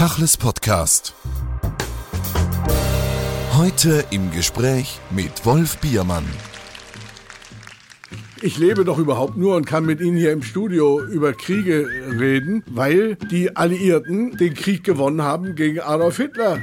[0.00, 1.14] Tachles Podcast.
[3.58, 6.24] Heute im Gespräch mit Wolf Biermann.
[8.40, 11.86] Ich lebe doch überhaupt nur und kann mit Ihnen hier im Studio über Kriege
[12.18, 16.62] reden, weil die Alliierten den Krieg gewonnen haben gegen Adolf Hitler.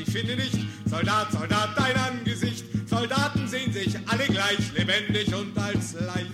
[0.00, 5.92] Ich finde nicht, Soldat, Soldat, dein Angesicht, Soldaten sehen sich alle gleich, lebendig und als
[5.94, 6.30] leicht.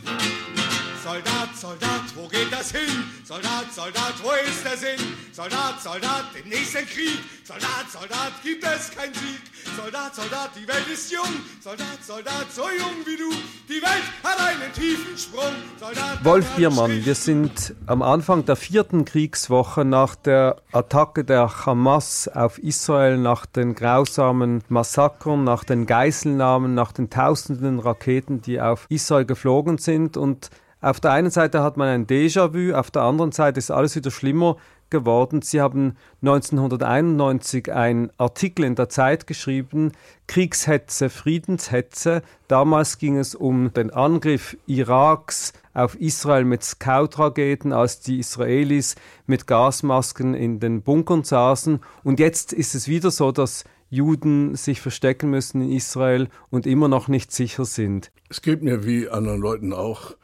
[1.02, 3.05] Soldat, Soldat, wo geht das hin?
[3.25, 5.16] Soldat, Soldat, wo ist der Sinn?
[5.46, 7.20] Soldat, Soldat, im nächsten Krieg.
[7.45, 9.41] Soldat, Soldat, gibt es keinen Sieg.
[9.77, 11.22] Soldat, Soldat, die Welt ist jung.
[11.62, 13.30] Soldat, Soldat, so jung wie du.
[13.69, 15.55] Die Welt hat einen tiefen Sprung.
[15.78, 22.27] Soldat, Wolf Biermann, wir sind am Anfang der vierten Kriegswoche nach der Attacke der Hamas
[22.27, 28.86] auf Israel, nach den grausamen Massakern, nach den Geiselnahmen, nach den tausenden Raketen, die auf
[28.89, 30.17] Israel geflogen sind.
[30.17, 33.94] Und auf der einen Seite hat man ein Déjà-vu, auf der anderen Seite ist alles
[33.94, 34.56] wieder schlimmer
[35.00, 35.42] geworden.
[35.42, 39.92] Sie haben 1991 einen Artikel in der Zeit geschrieben,
[40.27, 42.22] Kriegshetze, Friedenshetze.
[42.48, 48.94] Damals ging es um den Angriff Iraks auf Israel mit Scout-Raketen, als die Israelis
[49.27, 51.80] mit Gasmasken in den Bunkern saßen.
[52.02, 56.89] Und jetzt ist es wieder so, dass Juden sich verstecken müssen in Israel und immer
[56.89, 58.11] noch nicht sicher sind.
[58.28, 60.17] Es geht mir wie anderen Leuten auch.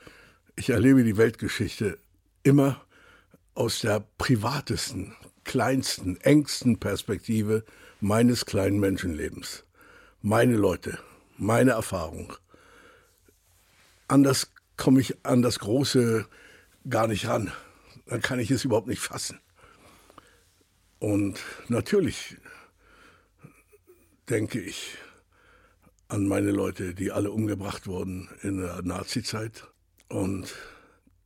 [0.57, 1.99] Ich erlebe die Weltgeschichte
[2.43, 2.81] immer
[3.55, 5.15] aus der privatesten,
[5.45, 7.65] kleinsten, engsten Perspektive
[8.01, 9.65] meines kleinen Menschenlebens.
[10.21, 10.99] Meine Leute,
[11.37, 12.35] meine Erfahrung.
[14.09, 16.27] Anders komme ich an das Große
[16.89, 17.53] gar nicht ran.
[18.07, 19.41] Dann kann ich es überhaupt nicht fassen.
[20.99, 22.37] Und natürlich
[24.29, 24.97] denke ich
[26.09, 29.67] an meine Leute, die alle umgebracht wurden in der Nazizeit.
[30.09, 30.55] Und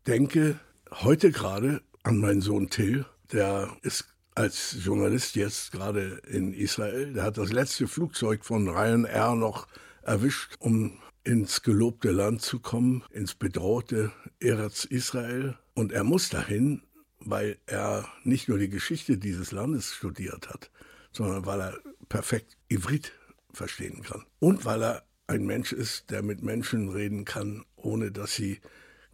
[0.06, 0.58] denke
[0.90, 4.06] heute gerade an meinen Sohn Till, der ist
[4.36, 7.12] als Journalist jetzt gerade in Israel.
[7.12, 9.66] Der hat das letzte Flugzeug von Ryanair noch
[10.02, 15.58] erwischt, um ins gelobte Land zu kommen, ins bedrohte Eretz Israel.
[15.74, 16.82] Und er muss dahin,
[17.18, 20.70] weil er nicht nur die Geschichte dieses Landes studiert hat,
[21.10, 21.78] sondern weil er
[22.08, 23.12] perfekt Ivrit
[23.52, 24.24] verstehen kann.
[24.38, 28.60] Und weil er ein Mensch ist, der mit Menschen reden kann, ohne dass sie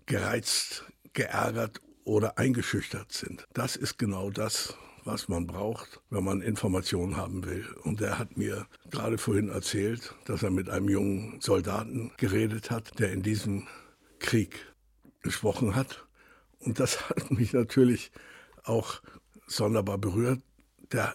[0.05, 3.47] gereizt, geärgert oder eingeschüchtert sind.
[3.53, 7.67] Das ist genau das, was man braucht, wenn man Informationen haben will.
[7.83, 12.99] Und er hat mir gerade vorhin erzählt, dass er mit einem jungen Soldaten geredet hat,
[12.99, 13.67] der in diesem
[14.19, 14.73] Krieg
[15.23, 16.07] gesprochen hat.
[16.61, 18.13] Und das hat mich natürlich
[18.65, 19.03] auch
[19.47, 20.41] sonderbar berührt.
[20.93, 21.15] Der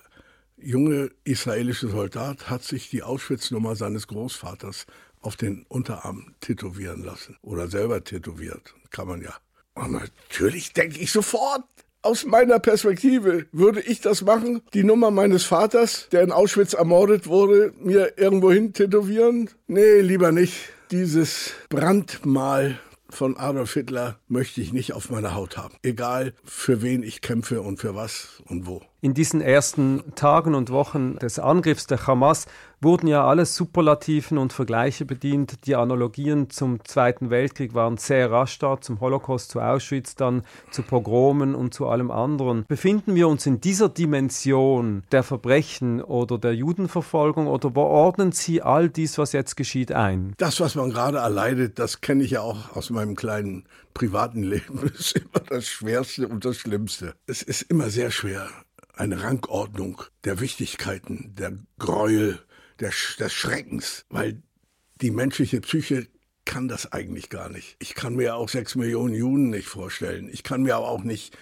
[0.57, 4.85] junge israelische Soldat hat sich die Auschwitz-Nummer seines Großvaters
[5.21, 8.73] auf den Unterarm tätowieren lassen oder selber tätowiert.
[8.89, 9.33] Kann man ja.
[9.77, 11.63] Und natürlich denke ich sofort,
[12.01, 17.27] aus meiner Perspektive würde ich das machen, die Nummer meines Vaters, der in Auschwitz ermordet
[17.27, 19.49] wurde, mir irgendwo hin tätowieren?
[19.67, 20.69] Nee, lieber nicht.
[20.91, 22.79] Dieses Brandmal
[23.09, 25.75] von Adolf Hitler möchte ich nicht auf meiner Haut haben.
[25.83, 28.81] Egal, für wen ich kämpfe und für was und wo.
[29.01, 32.47] In diesen ersten Tagen und Wochen des Angriffs der Hamas
[32.81, 35.65] wurden ja alle Superlativen und Vergleiche bedient.
[35.65, 40.83] Die Analogien zum Zweiten Weltkrieg waren sehr rasch da, zum Holocaust, zu Auschwitz, dann zu
[40.83, 42.65] Pogromen und zu allem anderen.
[42.67, 48.61] Befinden wir uns in dieser Dimension der Verbrechen oder der Judenverfolgung oder wo ordnen Sie
[48.61, 50.33] all dies, was jetzt geschieht, ein?
[50.37, 54.91] Das, was man gerade erleidet, das kenne ich ja auch aus meinem kleinen privaten Leben.
[54.97, 57.15] Das ist immer das Schwerste und das Schlimmste.
[57.25, 58.47] Es ist immer sehr schwer,
[58.93, 62.39] eine Rangordnung der Wichtigkeiten, der Gräuel,
[62.79, 64.41] der, Sch- des Schreckens, weil
[65.01, 66.07] die menschliche Psyche
[66.45, 67.75] kann das eigentlich gar nicht.
[67.79, 70.29] Ich kann mir auch sechs Millionen Juden nicht vorstellen.
[70.31, 71.37] Ich kann mir aber auch nicht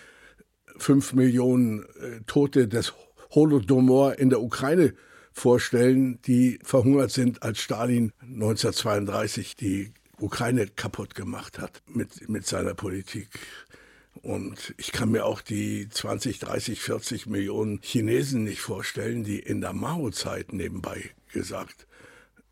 [0.78, 2.94] fünf Millionen äh, Tote des
[3.32, 4.94] Holodomor in der Ukraine
[5.32, 12.74] vorstellen, die verhungert sind, als Stalin 1932 die Ukraine kaputt gemacht hat mit, mit seiner
[12.74, 13.28] Politik.
[14.22, 19.60] Und ich kann mir auch die 20, 30, 40 Millionen Chinesen nicht vorstellen, die in
[19.62, 21.86] der Mao-Zeit nebenbei gesagt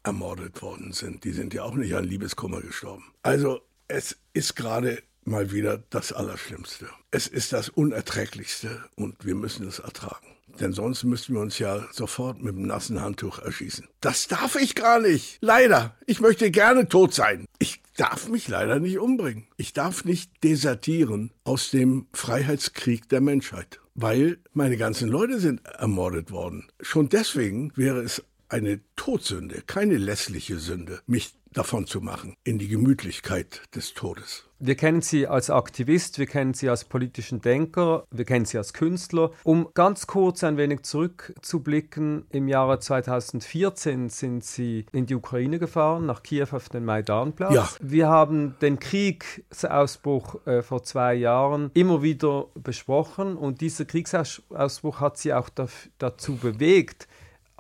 [0.04, 1.24] ermordet worden sind.
[1.24, 3.06] Die sind ja auch nicht an Liebeskummer gestorben.
[3.24, 6.90] Also es ist gerade mal wieder das Allerschlimmste.
[7.10, 10.28] Es ist das Unerträglichste und wir müssen es ertragen.
[10.60, 13.88] Denn sonst müssten wir uns ja sofort mit dem nassen Handtuch erschießen.
[14.02, 15.38] Das darf ich gar nicht.
[15.42, 15.96] Leider.
[16.06, 17.46] Ich möchte gerne tot sein.
[17.58, 19.48] Ich darf mich leider nicht umbringen.
[19.58, 23.80] Ich darf nicht desertieren aus dem Freiheitskrieg der Menschheit.
[23.96, 26.68] Weil meine ganzen Leute sind ermordet worden.
[26.82, 32.68] Schon deswegen wäre es eine Todsünde, keine lässliche Sünde, mich davon zu machen, in die
[32.68, 34.46] Gemütlichkeit des Todes.
[34.60, 38.74] Wir kennen Sie als Aktivist, wir kennen Sie als politischen Denker, wir kennen Sie als
[38.74, 39.32] Künstler.
[39.44, 46.06] Um ganz kurz ein wenig zurückzublicken, im Jahre 2014 sind Sie in die Ukraine gefahren,
[46.06, 47.54] nach Kiew auf den Maidanplatz.
[47.54, 47.70] Ja.
[47.82, 55.18] Wir haben den Kriegsausbruch äh, vor zwei Jahren immer wieder besprochen und dieser Kriegsausbruch hat
[55.18, 55.50] Sie auch
[55.98, 57.08] dazu bewegt,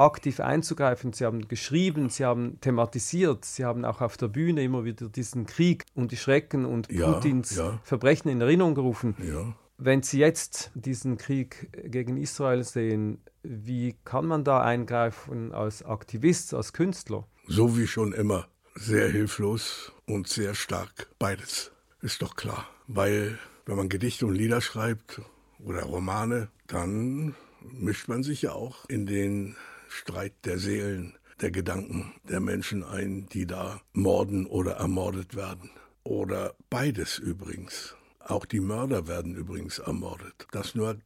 [0.04, 1.14] aktiv einzugreifen.
[1.14, 5.46] Sie haben geschrieben, sie haben thematisiert, sie haben auch auf der Bühne immer wieder diesen
[5.46, 7.80] Krieg und die Schrecken und ja, Putins ja.
[7.84, 9.16] Verbrechen in Erinnerung gerufen.
[9.24, 9.56] Ja.
[9.78, 16.54] Wenn Sie jetzt diesen Krieg gegen Israel sehen, wie kann man da eingreifen als Aktivist,
[16.54, 17.28] als Künstler?
[17.48, 18.48] So wie schon immer.
[18.76, 21.10] Sehr hilflos und sehr stark.
[21.20, 21.72] Beides.
[22.02, 22.68] Ist doch klar.
[22.88, 25.22] Weil, wenn man Gedichte und Lieder schreibt
[25.60, 29.56] oder Romane, dann mischt man sich ja auch in den
[29.94, 35.70] Streit der Seelen, der Gedanken der Menschen ein, die da morden oder ermordet werden.
[36.04, 37.96] Oder beides übrigens.
[38.20, 40.48] Auch die Mörder werden übrigens ermordet.
[40.52, 40.98] Das nur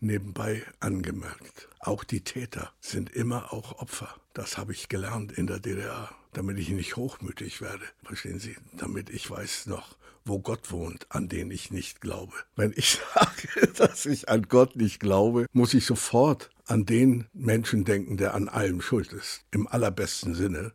[0.00, 1.68] nebenbei angemerkt.
[1.78, 4.14] Auch die Täter sind immer auch Opfer.
[4.32, 7.84] Das habe ich gelernt in der DDR, damit ich nicht hochmütig werde.
[8.02, 8.56] Verstehen Sie?
[8.72, 12.32] Damit ich weiß noch, wo Gott wohnt, an den ich nicht glaube.
[12.56, 17.84] Wenn ich sage, dass ich an Gott nicht glaube, muss ich sofort an den Menschen
[17.84, 19.42] denken, der an allem schuld ist.
[19.50, 20.72] Im allerbesten Sinne,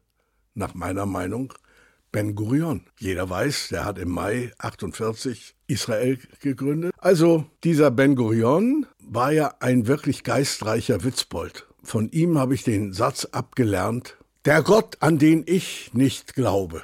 [0.53, 1.53] nach meiner Meinung,
[2.11, 2.85] Ben Gurion.
[2.99, 6.93] Jeder weiß, der hat im Mai 48 Israel gegründet.
[6.99, 11.65] Also dieser Ben Gurion war ja ein wirklich geistreicher Witzbold.
[11.81, 16.83] Von ihm habe ich den Satz abgelernt, der Gott, an den ich nicht glaube,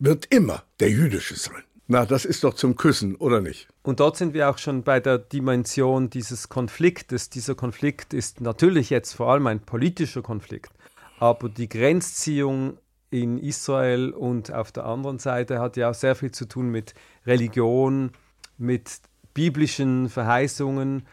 [0.00, 1.62] wird immer der jüdische sein.
[1.86, 3.68] Na, das ist doch zum Küssen, oder nicht?
[3.88, 7.30] Und dort sind wir auch schon bei der Dimension dieses Konfliktes.
[7.30, 10.70] Dieser Konflikt ist natürlich jetzt vor allem ein politischer Konflikt,
[11.18, 12.76] aber die Grenzziehung
[13.08, 16.92] in Israel und auf der anderen Seite hat ja auch sehr viel zu tun mit
[17.24, 18.10] Religion,
[18.58, 19.00] mit
[19.32, 21.06] biblischen Verheißungen.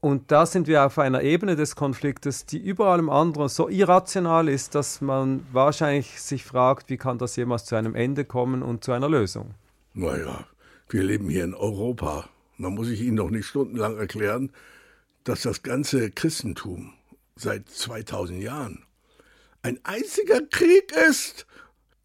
[0.00, 4.48] Und da sind wir auf einer Ebene des Konfliktes, die über allem anderen so irrational
[4.48, 8.82] ist, dass man wahrscheinlich sich fragt, wie kann das jemals zu einem Ende kommen und
[8.82, 9.50] zu einer Lösung.
[9.92, 10.46] Naja,
[10.88, 12.28] wir leben hier in Europa.
[12.58, 14.50] Da muss ich Ihnen doch nicht stundenlang erklären,
[15.24, 16.94] dass das ganze Christentum
[17.36, 18.84] seit 2000 Jahren
[19.62, 21.46] ein einziger Krieg ist.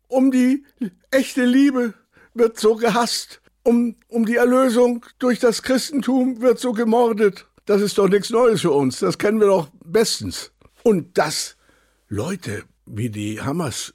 [0.07, 0.63] Um die
[1.09, 1.94] echte Liebe
[2.33, 3.41] wird so gehasst.
[3.63, 7.47] Um, um die Erlösung durch das Christentum wird so gemordet.
[7.65, 9.00] Das ist doch nichts Neues für uns.
[9.00, 10.51] Das kennen wir doch bestens.
[10.83, 11.56] Und dass
[12.09, 13.94] Leute wie die Hamas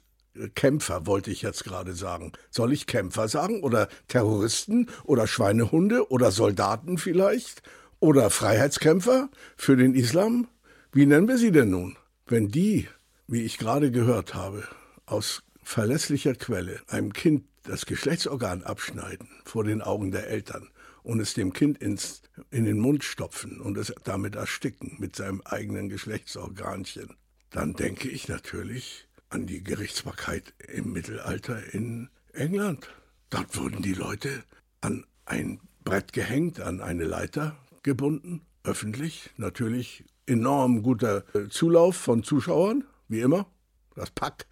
[0.55, 2.31] Kämpfer, wollte ich jetzt gerade sagen.
[2.49, 3.63] Soll ich Kämpfer sagen?
[3.63, 4.89] Oder Terroristen?
[5.03, 6.09] Oder Schweinehunde?
[6.09, 7.61] Oder Soldaten vielleicht?
[7.99, 10.47] Oder Freiheitskämpfer für den Islam?
[10.91, 11.97] Wie nennen wir sie denn nun?
[12.25, 12.87] Wenn die,
[13.27, 14.63] wie ich gerade gehört habe,
[15.05, 20.69] aus verlässlicher Quelle einem Kind das Geschlechtsorgan abschneiden vor den Augen der Eltern
[21.03, 22.21] und es dem Kind ins,
[22.51, 27.15] in den Mund stopfen und es damit ersticken mit seinem eigenen Geschlechtsorganchen,
[27.51, 32.89] dann denke ich natürlich, an die Gerichtsbarkeit im Mittelalter in England.
[33.29, 34.43] Dort wurden die Leute
[34.81, 42.23] an ein Brett gehängt, an eine Leiter gebunden, öffentlich, natürlich enorm guter äh, Zulauf von
[42.23, 43.47] Zuschauern, wie immer.
[43.95, 44.47] Das Pack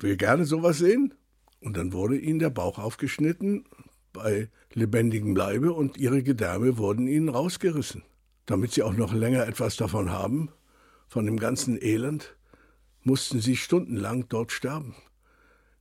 [0.00, 1.14] will gerne sowas sehen.
[1.60, 3.64] Und dann wurde ihnen der Bauch aufgeschnitten
[4.12, 8.02] bei lebendigem Leibe und ihre Gedärme wurden ihnen rausgerissen,
[8.46, 10.50] damit sie auch noch länger etwas davon haben,
[11.08, 12.36] von dem ganzen Elend,
[13.04, 14.94] mussten sie stundenlang dort sterben.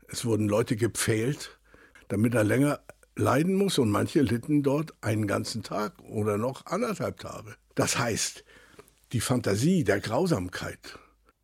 [0.07, 1.57] Es wurden Leute gepfählt,
[2.07, 2.81] damit er länger
[3.15, 7.55] leiden muss, und manche litten dort einen ganzen Tag oder noch anderthalb Tage.
[7.75, 8.43] Das heißt,
[9.11, 10.97] die Fantasie der Grausamkeit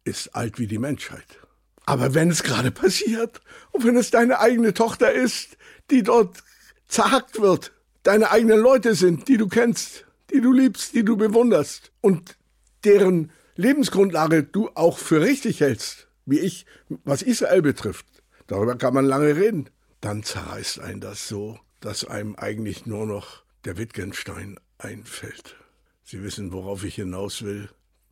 [0.03, 1.39] ist alt wie die Menschheit.
[1.86, 3.41] Aber wenn es gerade passiert
[3.72, 5.57] und wenn es deine eigene Tochter ist,
[5.89, 6.43] die dort
[6.88, 7.72] zerhackt wird,
[8.03, 12.38] deine eigenen Leute sind, die du kennst, die du liebst, die du bewunderst und
[12.84, 16.66] deren Lebensgrundlage du auch für richtig hältst, wie ich,
[17.04, 18.06] was Israel betrifft,
[18.46, 23.44] darüber kann man lange reden, dann zerreißt ein das so, dass einem eigentlich nur noch
[23.66, 25.56] der Wittgenstein einfällt.
[26.04, 27.70] Sie wissen, worauf ich hinaus will.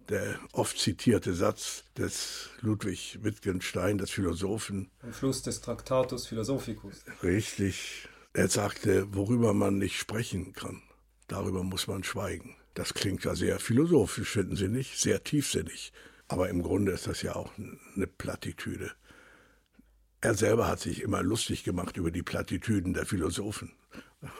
[0.10, 4.92] Der oft zitierte Satz des Ludwig Wittgenstein, des Philosophen.
[5.02, 7.04] Am Schluss des Traktatus Philosophicus.
[7.24, 8.08] Richtig.
[8.34, 10.82] Er sagte, worüber man nicht sprechen kann,
[11.28, 12.56] darüber muss man schweigen.
[12.76, 15.00] Das klingt ja sehr philosophisch, finden Sie nicht?
[15.00, 15.92] Sehr tiefsinnig.
[16.28, 18.92] Aber im Grunde ist das ja auch eine Plattitüde.
[20.22, 23.72] Er selber hat sich immer lustig gemacht über die Plattitüden der Philosophen.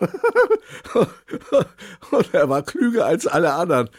[2.12, 3.90] und er war klüger als alle anderen,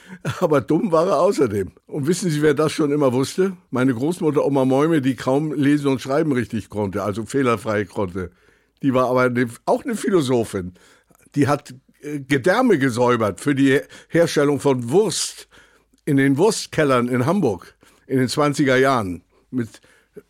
[0.40, 1.72] aber dumm war er außerdem.
[1.86, 3.56] Und wissen Sie, wer das schon immer wusste?
[3.70, 8.32] Meine Großmutter Oma Mäume, die kaum lesen und schreiben richtig konnte, also fehlerfrei konnte.
[8.82, 9.32] Die war aber
[9.64, 10.74] auch eine Philosophin.
[11.36, 11.74] Die hat
[12.28, 15.48] Gedärme gesäubert für die Herstellung von Wurst
[16.04, 17.74] in den Wurstkellern in Hamburg
[18.06, 19.80] in den 20er Jahren mit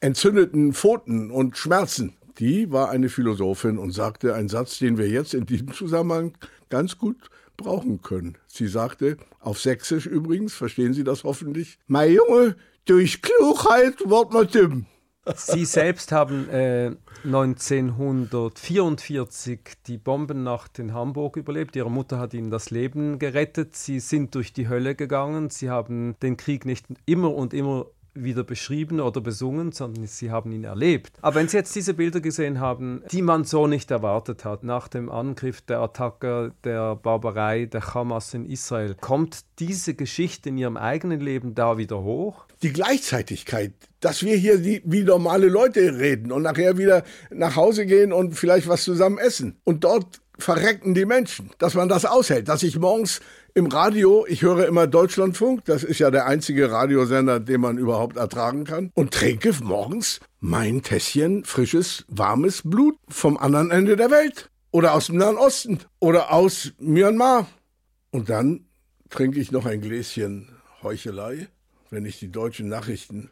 [0.00, 2.16] entzündeten Pfoten und Schmerzen.
[2.38, 6.32] Die war eine Philosophin und sagte einen Satz, den wir jetzt in diesem Zusammenhang
[6.68, 8.36] ganz gut brauchen können.
[8.46, 14.48] Sie sagte, auf Sächsisch übrigens, verstehen Sie das hoffentlich, Mein Junge, durch Klugheit wird man
[14.48, 14.86] dumm.
[15.34, 16.92] Sie selbst haben äh,
[17.24, 21.74] 1944 die Bombennacht in Hamburg überlebt.
[21.74, 23.74] Ihre Mutter hat ihnen das Leben gerettet.
[23.74, 25.48] Sie sind durch die Hölle gegangen.
[25.50, 30.52] Sie haben den Krieg nicht immer und immer wieder beschrieben oder besungen, sondern sie haben
[30.52, 31.12] ihn erlebt.
[31.22, 34.88] Aber wenn Sie jetzt diese Bilder gesehen haben, die man so nicht erwartet hat, nach
[34.88, 40.76] dem Angriff der Attacke, der Barbarei der Hamas in Israel, kommt diese Geschichte in Ihrem
[40.76, 42.45] eigenen Leben da wieder hoch?
[42.62, 48.12] Die Gleichzeitigkeit, dass wir hier wie normale Leute reden und nachher wieder nach Hause gehen
[48.12, 49.60] und vielleicht was zusammen essen.
[49.64, 53.20] Und dort verrecken die Menschen, dass man das aushält, dass ich morgens
[53.54, 58.16] im Radio, ich höre immer Deutschlandfunk, das ist ja der einzige Radiosender, den man überhaupt
[58.16, 64.50] ertragen kann, und trinke morgens mein Tässchen frisches, warmes Blut vom anderen Ende der Welt
[64.72, 67.46] oder aus dem Nahen Osten oder aus Myanmar.
[68.10, 68.66] Und dann
[69.08, 70.50] trinke ich noch ein Gläschen
[70.82, 71.48] Heuchelei,
[71.90, 73.30] wenn ich die deutschen Nachrichten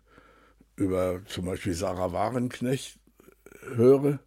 [0.76, 2.98] über zum Beispiel Sarah Warenknecht
[3.74, 4.18] höre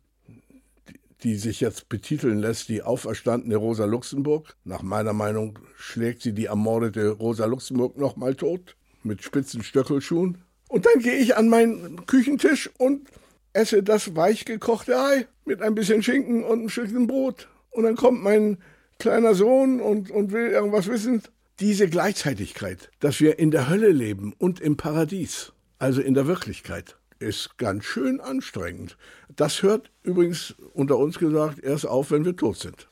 [1.24, 4.56] die sich jetzt betiteln lässt, die auferstandene Rosa Luxemburg.
[4.64, 10.38] Nach meiner Meinung schlägt sie die ermordete Rosa Luxemburg nochmal tot mit spitzen Stöckelschuhen.
[10.70, 13.08] Und dann gehe ich an meinen Küchentisch und
[13.54, 17.48] esse das weich gekochte Ei mit ein bisschen Schinken und ein Stückchen Brot.
[17.72, 18.58] Und dann kommt mein
[19.00, 21.24] kleiner Sohn und, und will irgendwas wissen.
[21.60, 26.98] Diese Gleichzeitigkeit, dass wir in der Hölle leben und im Paradies, also in der Wirklichkeit
[27.18, 28.96] ist ganz schön anstrengend.
[29.36, 32.88] Das hört übrigens unter uns gesagt erst auf, wenn wir tot sind.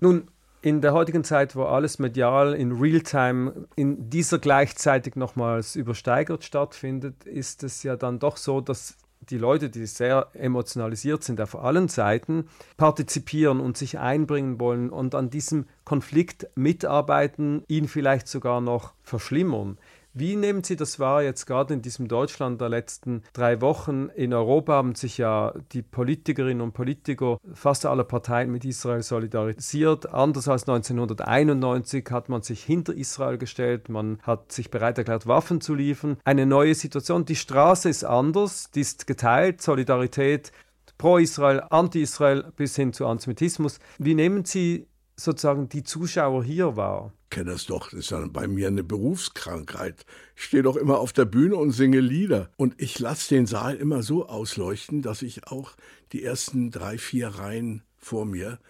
[0.00, 0.28] Nun,
[0.60, 7.24] in der heutigen Zeit, wo alles medial in Realtime in dieser gleichzeitig nochmals übersteigert stattfindet,
[7.24, 8.98] ist es ja dann doch so, dass
[9.30, 15.14] die Leute, die sehr emotionalisiert sind auf allen Seiten, partizipieren und sich einbringen wollen und
[15.14, 19.78] an diesem Konflikt mitarbeiten, ihn vielleicht sogar noch verschlimmern.
[20.16, 24.10] Wie nehmen Sie das wahr jetzt gerade in diesem Deutschland der letzten drei Wochen?
[24.14, 30.14] In Europa haben sich ja die Politikerinnen und Politiker fast aller Parteien mit Israel solidarisiert.
[30.14, 35.60] Anders als 1991 hat man sich hinter Israel gestellt, man hat sich bereit erklärt, Waffen
[35.60, 36.16] zu liefern.
[36.24, 37.24] Eine neue Situation.
[37.24, 40.52] Die Straße ist anders, die ist geteilt, Solidarität
[40.96, 43.80] pro Israel, anti-Israel bis hin zu Antisemitismus.
[43.98, 47.12] Wie nehmen Sie sozusagen die Zuschauer hier wahr?
[47.34, 50.06] kenne das doch, das ist ja bei mir eine Berufskrankheit.
[50.36, 52.48] Ich stehe doch immer auf der Bühne und singe Lieder.
[52.56, 55.72] Und ich lasse den Saal immer so ausleuchten, dass ich auch
[56.12, 58.60] die ersten drei, vier Reihen vor mir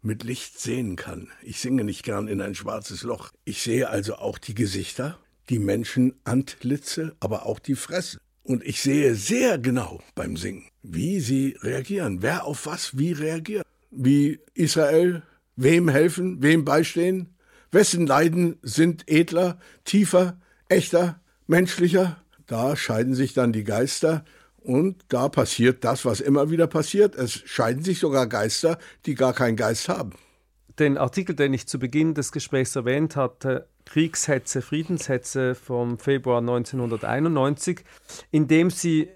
[0.00, 1.28] mit Licht sehen kann.
[1.42, 3.30] Ich singe nicht gern in ein schwarzes Loch.
[3.44, 5.18] Ich sehe also auch die Gesichter,
[5.50, 8.18] die Menschenantlitze, aber auch die Fresse.
[8.42, 13.66] Und ich sehe sehr genau beim Singen, wie sie reagieren, wer auf was wie reagiert.
[13.90, 15.22] Wie Israel,
[15.56, 17.34] wem helfen, wem beistehen,
[17.74, 22.18] Wessen Leiden sind edler, tiefer, echter, menschlicher?
[22.46, 24.24] Da scheiden sich dann die Geister
[24.58, 27.16] und da passiert das, was immer wieder passiert.
[27.16, 30.12] Es scheiden sich sogar Geister, die gar keinen Geist haben.
[30.78, 37.84] Den Artikel, den ich zu Beginn des Gesprächs erwähnt hatte, Kriegshetze, Friedenshetze vom Februar 1991,
[38.30, 39.08] in dem Sie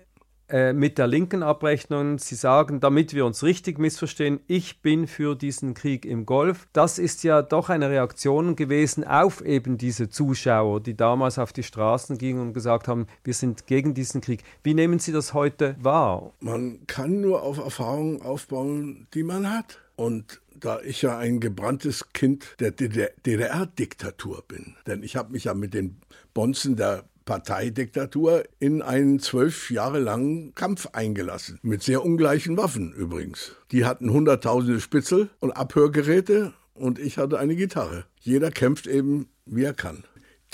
[0.48, 2.18] äh, mit der linken Abrechnung.
[2.18, 6.68] Sie sagen, damit wir uns richtig missverstehen, ich bin für diesen Krieg im Golf.
[6.72, 11.62] Das ist ja doch eine Reaktion gewesen auf eben diese Zuschauer, die damals auf die
[11.62, 14.42] Straßen gingen und gesagt haben, wir sind gegen diesen Krieg.
[14.62, 16.32] Wie nehmen Sie das heute wahr?
[16.40, 19.80] Man kann nur auf Erfahrungen aufbauen, die man hat.
[19.96, 25.54] Und da ich ja ein gebranntes Kind der DDR-Diktatur bin, denn ich habe mich ja
[25.54, 26.00] mit den
[26.34, 31.58] Bonzen der Parteidiktatur in einen zwölf Jahre langen Kampf eingelassen.
[31.60, 33.52] Mit sehr ungleichen Waffen übrigens.
[33.70, 38.06] Die hatten hunderttausende Spitzel und Abhörgeräte und ich hatte eine Gitarre.
[38.18, 40.04] Jeder kämpft eben, wie er kann.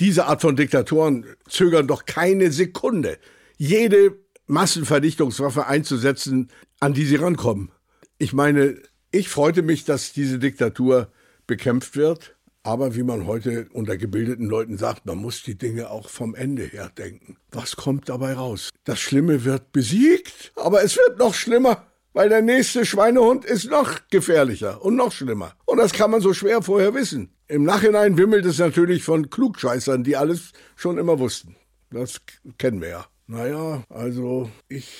[0.00, 3.18] Diese Art von Diktatoren zögern doch keine Sekunde,
[3.56, 6.50] jede Massenvernichtungswaffe einzusetzen,
[6.80, 7.70] an die sie rankommen.
[8.18, 8.78] Ich meine,
[9.12, 11.12] ich freute mich, dass diese Diktatur
[11.46, 12.33] bekämpft wird,
[12.66, 16.62] Aber wie man heute unter gebildeten Leuten sagt, man muss die Dinge auch vom Ende
[16.62, 17.36] her denken.
[17.52, 18.70] Was kommt dabei raus?
[18.84, 24.00] Das Schlimme wird besiegt, aber es wird noch schlimmer, weil der nächste Schweinehund ist noch
[24.08, 25.54] gefährlicher und noch schlimmer.
[25.66, 27.34] Und das kann man so schwer vorher wissen.
[27.48, 31.56] Im Nachhinein wimmelt es natürlich von Klugscheißern, die alles schon immer wussten.
[31.90, 32.22] Das
[32.56, 33.06] kennen wir ja.
[33.26, 34.90] Naja, also ich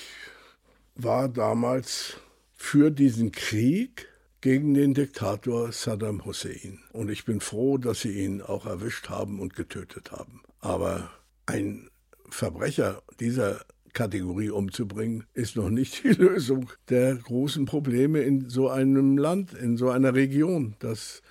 [0.93, 2.17] war damals
[2.53, 4.07] für diesen Krieg
[4.45, 6.77] gegen den Diktator Saddam Hussein.
[6.93, 10.43] Und ich bin froh, dass sie ihn auch erwischt haben und getötet haben.
[10.59, 11.09] Aber
[11.47, 11.89] ein
[12.29, 19.17] Verbrecher dieser Kategorie umzubringen, ist noch nicht die Lösung der großen Probleme in so einem
[19.17, 20.75] Land, in so einer Region.
[20.77, 21.23] Das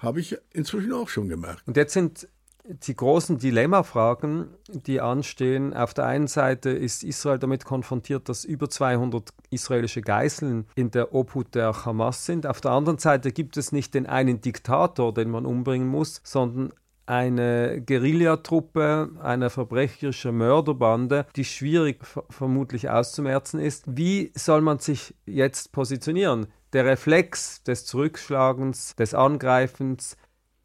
[0.00, 1.66] habe ich inzwischen auch schon gemerkt.
[1.66, 2.28] Und jetzt sind
[2.70, 5.74] die großen Dilemmafragen, die anstehen.
[5.74, 11.14] Auf der einen Seite ist Israel damit konfrontiert, dass über 200 israelische Geiseln in der
[11.14, 12.46] Obhut der Hamas sind.
[12.46, 16.72] Auf der anderen Seite gibt es nicht den einen Diktator, den man umbringen muss, sondern
[17.06, 23.84] eine Guerillatruppe, eine verbrecherische Mörderbande, die schwierig vermutlich auszumerzen ist.
[23.88, 26.46] Wie soll man sich jetzt positionieren?
[26.72, 30.16] Der Reflex des Zurückschlagens, des Angreifens,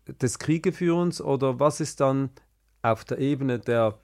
[0.08, 2.30] des Kriegeführens oder was ist dann
[2.82, 4.00] auf der Ebene der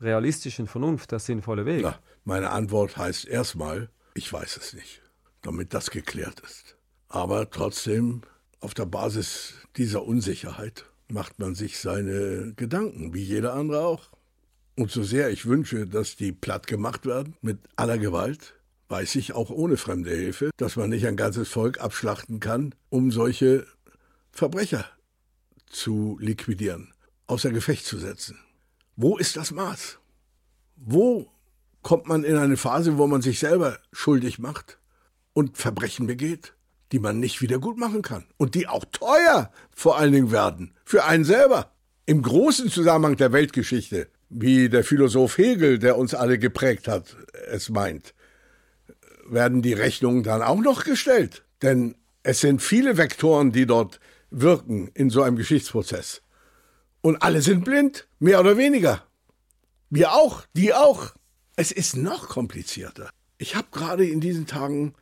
[0.00, 1.82] realistischen Vernunft der sinnvolle Weg?
[1.82, 5.02] Na, meine Antwort heißt erstmal, ich weiß es nicht,
[5.42, 6.76] damit das geklärt ist.
[7.08, 8.22] Aber trotzdem,
[8.60, 14.10] auf der Basis dieser Unsicherheit macht man sich seine Gedanken, wie jeder andere auch.
[14.76, 18.54] Und so sehr ich wünsche, dass die platt gemacht werden, mit aller Gewalt,
[18.88, 23.10] weiß ich auch ohne fremde Hilfe, dass man nicht ein ganzes Volk abschlachten kann, um
[23.10, 23.66] solche
[24.30, 24.86] Verbrecher
[25.70, 26.92] zu liquidieren,
[27.26, 28.38] außer Gefecht zu setzen.
[28.96, 29.98] Wo ist das Maß?
[30.76, 31.30] Wo
[31.82, 34.78] kommt man in eine Phase, wo man sich selber schuldig macht
[35.32, 36.54] und Verbrechen begeht,
[36.92, 40.74] die man nicht wieder gut machen kann und die auch teuer vor allen Dingen werden
[40.84, 41.72] für einen selber.
[42.06, 47.70] Im großen Zusammenhang der Weltgeschichte, wie der Philosoph Hegel, der uns alle geprägt hat, es
[47.70, 48.14] meint,
[49.28, 51.44] werden die Rechnungen dann auch noch gestellt.
[51.62, 54.00] Denn es sind viele Vektoren, die dort
[54.30, 56.22] wirken in so einem Geschichtsprozess.
[57.02, 59.06] Und alle sind blind, mehr oder weniger.
[59.88, 61.14] Wir auch, die auch.
[61.56, 63.10] Es ist noch komplizierter.
[63.38, 64.94] Ich habe gerade in diesen Tagen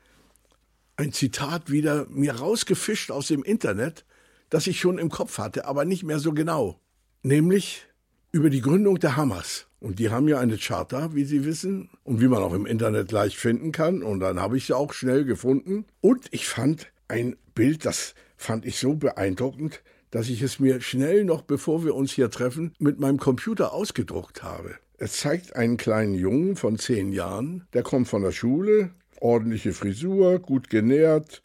[0.97, 4.05] ein Zitat wieder mir rausgefischt aus dem Internet,
[4.51, 6.81] das ich schon im Kopf hatte, aber nicht mehr so genau.
[7.23, 7.87] Nämlich
[8.33, 9.67] über die Gründung der Hamas.
[9.81, 13.13] Und die haben ja eine Charta, wie Sie wissen, und wie man auch im Internet
[13.13, 14.03] leicht finden kann.
[14.03, 15.85] Und dann habe ich sie auch schnell gefunden.
[16.01, 21.25] Und ich fand ein Bild, das fand ich so beeindruckend, dass ich es mir schnell
[21.25, 24.77] noch, bevor wir uns hier treffen, mit meinem Computer ausgedruckt habe.
[24.97, 30.39] Es zeigt einen kleinen Jungen von zehn Jahren, der kommt von der Schule, ordentliche Frisur,
[30.39, 31.43] gut genährt,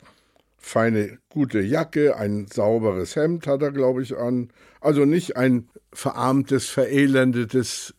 [0.58, 4.49] feine, gute Jacke, ein sauberes Hemd hat er, glaube ich, an.
[4.79, 7.93] Also nicht ein verarmtes, verelendetes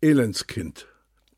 [0.00, 0.88] Elendskind.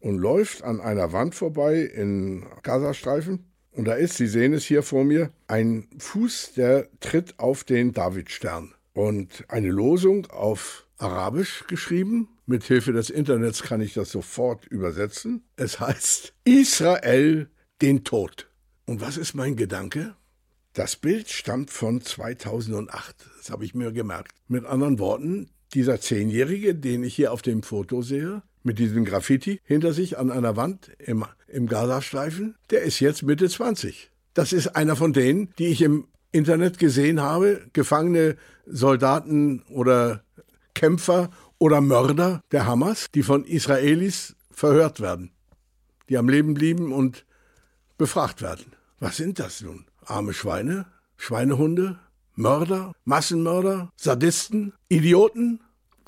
[0.01, 3.48] Und läuft an einer Wand vorbei in Gazastreifen.
[3.79, 7.93] Und da ist, Sie sehen es hier vor mir, ein Fuß, der tritt auf den
[7.93, 8.75] Davidstern.
[8.93, 12.27] Und eine Losung auf Arabisch geschrieben.
[12.45, 15.45] Mit Hilfe des Internets kann ich das sofort übersetzen.
[15.55, 18.51] Es heißt Israel den Tod.
[18.85, 20.17] Und was ist mein Gedanke?
[20.73, 23.15] Das Bild stammt von 2008.
[23.37, 24.33] Das habe ich mir gemerkt.
[24.49, 29.61] Mit anderen Worten, dieser Zehnjährige, den ich hier auf dem Foto sehe, mit diesem Graffiti
[29.65, 34.11] hinter sich an einer Wand im, im Gazastreifen, der ist jetzt Mitte 20.
[34.35, 40.23] Das ist einer von denen, die ich im Internet gesehen habe, gefangene Soldaten oder
[40.75, 45.33] Kämpfer oder Mörder der Hamas, die von Israelis verhört werden,
[46.09, 47.25] die am Leben blieben und
[47.97, 48.73] befragt werden.
[49.01, 49.87] Was sind das nun?
[50.05, 50.87] Arme Schweine?
[51.17, 51.99] Schweinehunde?
[52.35, 52.93] Mörder?
[53.05, 53.91] Massenmörder?
[53.97, 54.73] Sadisten?
[54.89, 55.61] Idioten?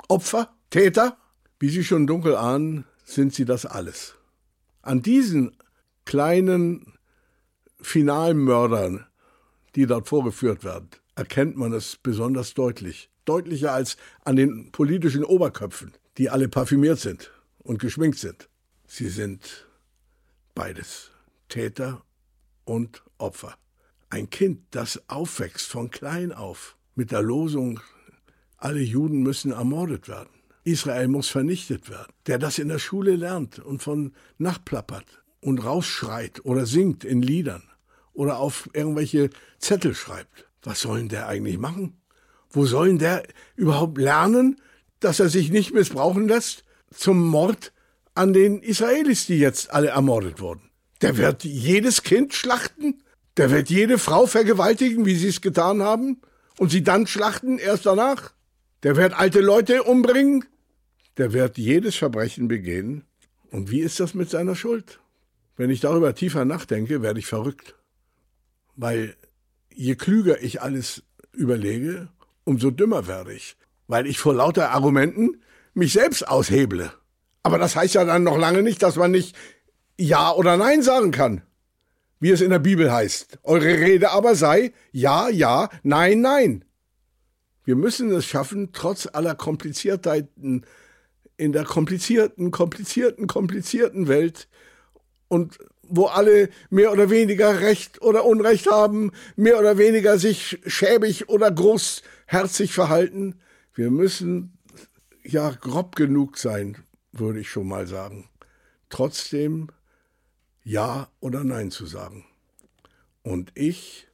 [0.07, 0.53] Opfer?
[0.69, 1.17] Täter?
[1.61, 4.15] Wie Sie schon dunkel ahnen, sind sie das alles.
[4.81, 5.55] An diesen
[6.05, 6.93] kleinen
[7.79, 9.05] Finalmördern,
[9.75, 13.11] die dort vorgeführt werden, erkennt man es besonders deutlich.
[13.25, 18.49] Deutlicher als an den politischen Oberköpfen, die alle parfümiert sind und geschminkt sind.
[18.87, 19.67] Sie sind
[20.55, 21.11] beides.
[21.47, 22.03] Täter
[22.65, 23.55] und Opfer.
[24.09, 27.79] Ein Kind, das aufwächst von klein auf mit der Losung,
[28.57, 30.40] alle Juden müssen ermordet werden.
[30.63, 32.13] Israel muss vernichtet werden.
[32.27, 37.63] Der das in der Schule lernt und von nachplappert und rausschreit oder singt in Liedern
[38.13, 40.47] oder auf irgendwelche Zettel schreibt.
[40.63, 41.97] Was sollen der eigentlich machen?
[42.49, 43.23] Wo sollen der
[43.55, 44.59] überhaupt lernen,
[44.99, 47.71] dass er sich nicht missbrauchen lässt zum Mord
[48.13, 50.69] an den Israelis, die jetzt alle ermordet wurden?
[51.01, 53.01] Der wird jedes Kind schlachten?
[53.37, 56.21] Der wird jede Frau vergewaltigen, wie sie es getan haben?
[56.61, 58.33] und sie dann schlachten erst danach?
[58.83, 60.45] Der wird alte Leute umbringen?
[61.17, 63.03] Der wird jedes Verbrechen begehen.
[63.49, 64.99] Und wie ist das mit seiner Schuld?
[65.57, 67.75] Wenn ich darüber tiefer nachdenke, werde ich verrückt.
[68.75, 69.15] Weil
[69.69, 72.09] je klüger ich alles überlege,
[72.45, 73.57] umso dümmer werde ich.
[73.87, 75.41] Weil ich vor lauter Argumenten
[75.73, 76.91] mich selbst ausheble.
[77.43, 79.35] Aber das heißt ja dann noch lange nicht, dass man nicht
[79.97, 81.41] Ja oder Nein sagen kann.
[82.19, 83.39] Wie es in der Bibel heißt.
[83.43, 86.65] Eure Rede aber sei Ja, ja, Nein, Nein.
[87.63, 90.65] Wir müssen es schaffen, trotz aller Kompliziertheiten
[91.41, 94.47] in der komplizierten, komplizierten, komplizierten Welt
[95.27, 101.29] und wo alle mehr oder weniger Recht oder Unrecht haben, mehr oder weniger sich schäbig
[101.29, 103.39] oder großherzig verhalten.
[103.73, 104.59] Wir müssen
[105.23, 106.77] ja grob genug sein,
[107.11, 108.29] würde ich schon mal sagen.
[108.89, 109.69] Trotzdem
[110.63, 112.23] Ja oder Nein zu sagen.
[113.23, 114.07] Und ich,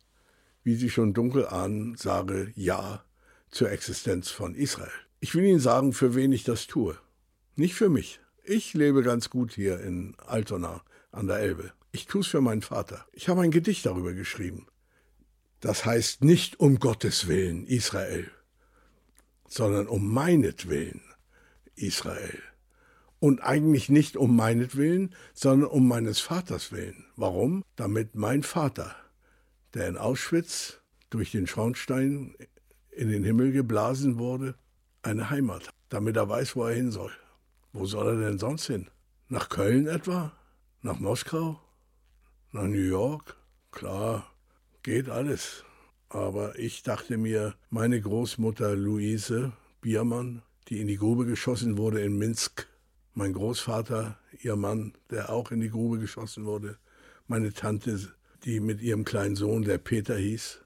[0.63, 3.03] wie Sie schon dunkel ahnen, sage Ja
[3.51, 4.91] zur Existenz von Israel.
[5.19, 6.97] Ich will Ihnen sagen, für wen ich das tue.
[7.57, 8.19] Nicht für mich.
[8.45, 11.73] Ich lebe ganz gut hier in Altona an der Elbe.
[11.91, 13.03] Ich tue es für meinen Vater.
[13.13, 14.67] Ich habe ein Gedicht darüber geschrieben.
[15.59, 18.29] Das heißt nicht um Gottes Willen Israel,
[19.47, 21.01] sondern um meinetwillen
[21.73, 22.43] Israel.
[23.19, 27.07] Und eigentlich nicht um meinetwillen, sondern um meines Vaters willen.
[27.15, 27.63] Warum?
[27.75, 28.95] Damit mein Vater,
[29.73, 32.35] der in Auschwitz durch den Schornstein
[32.91, 34.53] in den Himmel geblasen wurde,
[35.01, 37.11] eine Heimat hat, damit er weiß, wo er hin soll.
[37.77, 38.89] Wo soll er denn sonst hin?
[39.29, 40.31] Nach Köln etwa?
[40.81, 41.61] Nach Moskau?
[42.51, 43.37] Nach New York?
[43.69, 44.33] Klar,
[44.81, 45.63] geht alles.
[46.09, 52.17] Aber ich dachte mir, meine Großmutter Luise Biermann, die in die Grube geschossen wurde in
[52.17, 52.67] Minsk,
[53.13, 56.79] mein Großvater, ihr Mann, der auch in die Grube geschossen wurde,
[57.27, 58.11] meine Tante,
[58.43, 60.61] die mit ihrem kleinen Sohn, der Peter hieß,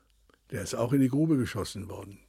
[0.51, 2.19] der ist auch in die Grube geschossen worden.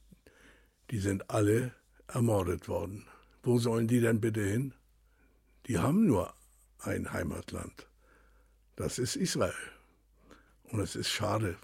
[0.91, 1.71] Die sind alle
[2.07, 3.05] ermordet worden.
[3.43, 4.73] Wo sollen die denn bitte hin?
[5.67, 6.33] Die haben nur
[6.79, 7.87] ein Heimatland.
[8.77, 9.53] Das ist Israel.
[10.63, 11.57] Und es ist schade,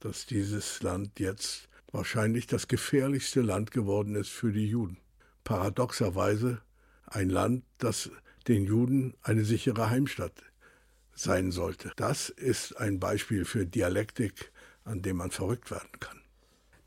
[0.00, 4.98] dass dieses Land jetzt wahrscheinlich das gefährlichste Land geworden ist für die Juden.
[5.44, 6.60] Paradoxerweise
[7.06, 8.10] ein Land, das
[8.46, 10.42] den Juden eine sichere Heimstatt
[11.14, 11.92] sein sollte.
[11.96, 14.52] Das ist ein Beispiel für Dialektik,
[14.84, 16.21] an dem man verrückt werden kann.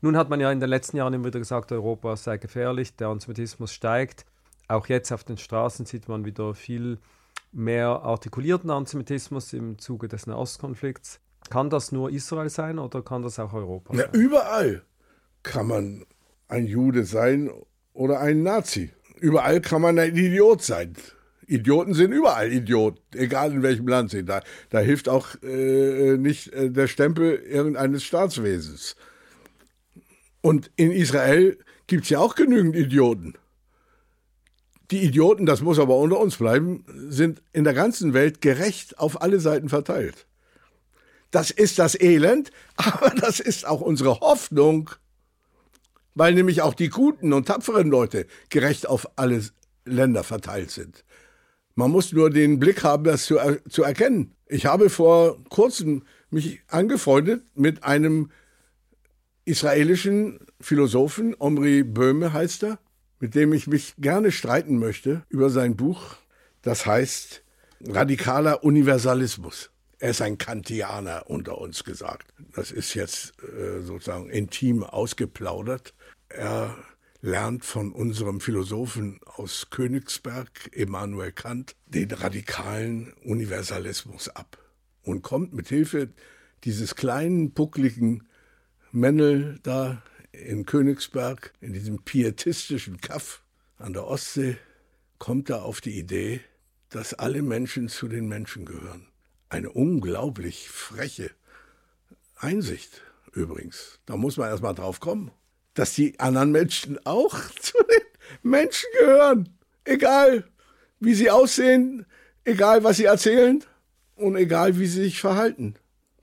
[0.06, 3.08] Nun hat man ja in den letzten Jahren immer wieder gesagt, Europa sei gefährlich, der
[3.08, 4.24] Antisemitismus steigt.
[4.68, 6.98] Auch jetzt auf den Straßen sieht man wieder viel
[7.50, 11.18] mehr artikulierten Antisemitismus im Zuge des Nahostkonflikts.
[11.50, 14.06] Kann das nur Israel sein oder kann das auch Europa sein?
[14.12, 14.84] Ja, überall
[15.42, 16.06] kann man
[16.46, 17.50] ein Jude sein
[17.92, 18.92] oder ein Nazi.
[19.18, 20.94] Überall kann man ein Idiot sein.
[21.48, 24.24] Idioten sind überall Idioten, egal in welchem Land sie.
[24.24, 28.94] Da, da hilft auch äh, nicht äh, der Stempel irgendeines Staatswesens.
[30.46, 33.34] Und in Israel gibt es ja auch genügend Idioten.
[34.92, 39.22] Die Idioten, das muss aber unter uns bleiben, sind in der ganzen Welt gerecht auf
[39.22, 40.28] alle Seiten verteilt.
[41.32, 44.90] Das ist das Elend, aber das ist auch unsere Hoffnung,
[46.14, 49.42] weil nämlich auch die guten und tapferen Leute gerecht auf alle
[49.84, 51.04] Länder verteilt sind.
[51.74, 54.36] Man muss nur den Blick haben, das zu, zu erkennen.
[54.46, 58.30] Ich habe vor kurzem mich angefreundet mit einem
[59.46, 62.78] israelischen Philosophen, Omri Böhme heißt er,
[63.20, 66.16] mit dem ich mich gerne streiten möchte über sein Buch.
[66.62, 67.42] Das heißt
[67.86, 69.70] Radikaler Universalismus.
[69.98, 72.34] Er ist ein Kantianer unter uns gesagt.
[72.54, 75.94] Das ist jetzt äh, sozusagen intim ausgeplaudert.
[76.28, 76.76] Er
[77.22, 84.58] lernt von unserem Philosophen aus Königsberg, Immanuel Kant, den radikalen Universalismus ab
[85.02, 86.10] und kommt mit Hilfe
[86.64, 88.28] dieses kleinen, buckligen
[88.96, 93.42] Männel da in Königsberg, in diesem pietistischen Kaff
[93.78, 94.56] an der Ostsee,
[95.18, 96.40] kommt er auf die Idee,
[96.88, 99.06] dass alle Menschen zu den Menschen gehören.
[99.50, 101.30] Eine unglaublich freche
[102.36, 104.00] Einsicht übrigens.
[104.06, 105.30] Da muss man erst mal drauf kommen,
[105.74, 109.58] dass die anderen Menschen auch zu den Menschen gehören.
[109.84, 110.44] Egal,
[111.00, 112.06] wie sie aussehen,
[112.44, 113.62] egal, was sie erzählen
[114.16, 115.74] und egal, wie sie sich verhalten.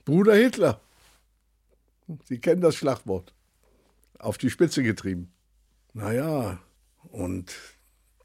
[0.04, 0.83] Bruder Hitler
[2.24, 3.34] Sie kennen das Schlagwort.
[4.18, 5.32] Auf die Spitze getrieben.
[5.92, 6.60] Naja,
[7.02, 7.54] und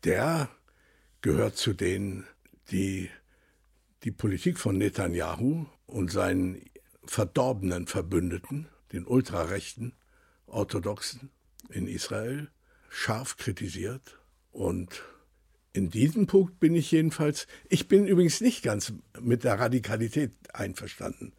[0.04, 0.50] der
[1.22, 2.26] gehört zu denen,
[2.72, 3.10] die
[4.04, 6.62] die Politik von Netanyahu und seinen
[7.04, 9.94] verdorbenen Verbündeten, den ultrarechten
[10.46, 11.32] Orthodoxen
[11.70, 12.50] in Israel,
[12.89, 14.20] scharf kritisiert.
[14.52, 15.04] Und
[15.74, 21.34] in diesem Punkt bin ich jedenfalls, ich bin übrigens nicht ganz mit der Radikalität einverstanden.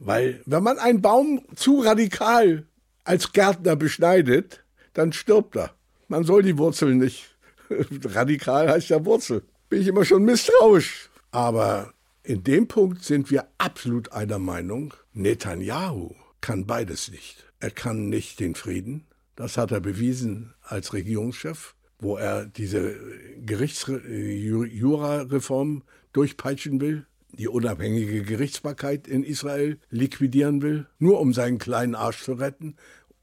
[0.00, 2.66] Weil wenn man einen Baum zu radikal
[3.04, 5.74] als Gärtner beschneidet, dann stirbt er.
[6.08, 7.36] Man soll die Wurzeln nicht.
[8.04, 9.42] Radikal heißt ja Wurzel.
[9.68, 11.10] Bin ich immer schon misstrauisch.
[11.30, 17.44] Aber in dem Punkt sind wir absolut einer Meinung, Netanyahu kann beides nicht.
[17.60, 19.04] Er kann nicht den Frieden,
[19.36, 22.96] das hat er bewiesen als Regierungschef, wo er diese
[23.44, 25.82] Gerichtsjura-Reform
[26.12, 32.34] durchpeitschen will, die unabhängige Gerichtsbarkeit in Israel liquidieren will, nur um seinen kleinen Arsch zu
[32.34, 32.76] retten,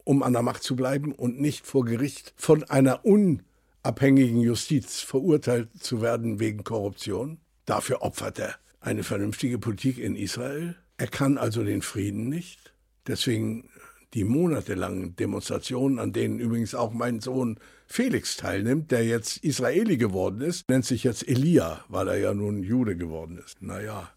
[0.03, 5.69] um an der Macht zu bleiben und nicht vor Gericht von einer unabhängigen Justiz verurteilt
[5.79, 7.39] zu werden wegen Korruption.
[7.65, 10.75] Dafür opfert er eine vernünftige Politik in Israel.
[10.97, 12.73] Er kann also den Frieden nicht.
[13.05, 13.69] Deswegen
[14.13, 20.41] die monatelangen Demonstrationen, an denen übrigens auch mein Sohn Felix teilnimmt, der jetzt Israeli geworden
[20.41, 23.61] ist, nennt sich jetzt Elia, weil er ja nun Jude geworden ist.
[23.61, 24.11] Naja,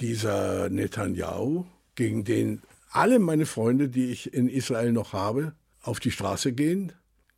[0.00, 6.10] dieser Netanyahu, gegen den alle meine Freunde, die ich in Israel noch habe, auf die
[6.10, 6.92] Straße gehen,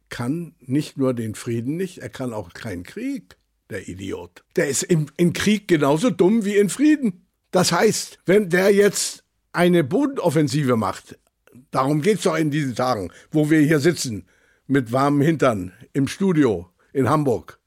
[0.09, 3.37] kann nicht nur den Frieden nicht, er kann auch keinen Krieg,
[3.71, 4.45] der Idiot.
[4.55, 7.27] Der ist im, im Krieg genauso dumm wie in Frieden.
[7.51, 11.19] Das heißt, wenn der jetzt eine Bodenoffensive macht,
[11.71, 14.27] darum geht es doch in diesen Tagen, wo wir hier sitzen,
[14.69, 17.61] mit warmem Hintern im Studio in Hamburg.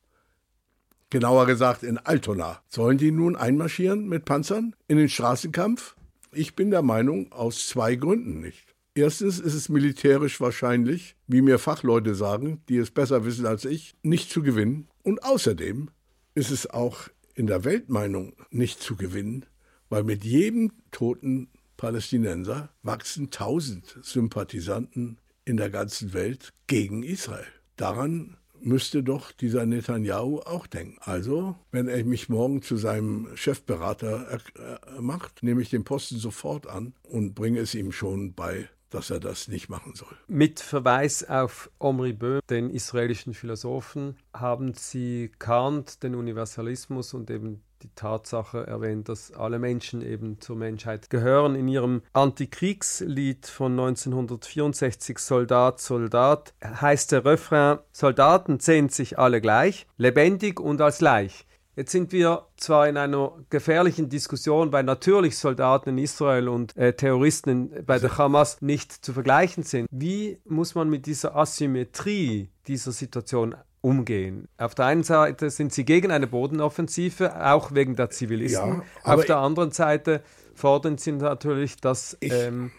[1.10, 2.62] Genauer gesagt in Altona.
[2.68, 5.96] Sollen die nun einmarschieren mit Panzern in den Straßenkampf?
[6.32, 8.76] Ich bin der Meinung, aus zwei Gründen nicht.
[8.96, 13.96] Erstens ist es militärisch wahrscheinlich, wie mir Fachleute sagen, die es besser wissen als ich,
[14.04, 14.90] nicht zu gewinnen.
[15.02, 15.90] Und außerdem
[16.36, 19.46] ist es auch in der Weltmeinung nicht zu gewinnen,
[19.88, 25.18] weil mit jedem toten Palästinenser wachsen tausend Sympathisanten
[25.50, 27.48] in der ganzen Welt gegen Israel.
[27.76, 30.98] Daran müsste doch dieser Netanyahu auch denken.
[31.02, 36.68] Also, wenn er mich morgen zu seinem Chefberater äh, macht, nehme ich den Posten sofort
[36.68, 40.16] an und bringe es ihm schon bei, dass er das nicht machen soll.
[40.28, 47.62] Mit Verweis auf Omri Böhm, den israelischen Philosophen, haben Sie Kant, den Universalismus und eben
[47.82, 51.56] die Tatsache erwähnt, dass alle Menschen eben zur Menschheit gehören.
[51.56, 59.88] In ihrem Antikriegslied von 1964 Soldat, Soldat heißt der Refrain, Soldaten sehen sich alle gleich,
[59.98, 61.46] lebendig und als Leich.
[61.80, 66.94] Jetzt sind wir zwar in einer gefährlichen Diskussion, weil natürlich Soldaten in Israel und äh,
[66.94, 69.88] Terroristen in, bei der Hamas nicht zu vergleichen sind.
[69.90, 74.48] Wie muss man mit dieser Asymmetrie dieser Situation umgehen.
[74.58, 78.84] Auf der einen Seite sind sie gegen eine Bodenoffensive, auch wegen der Zivilisten.
[79.06, 80.22] Ja, Auf der anderen Seite
[80.54, 82.72] fordern sie natürlich, dass ich, ähm,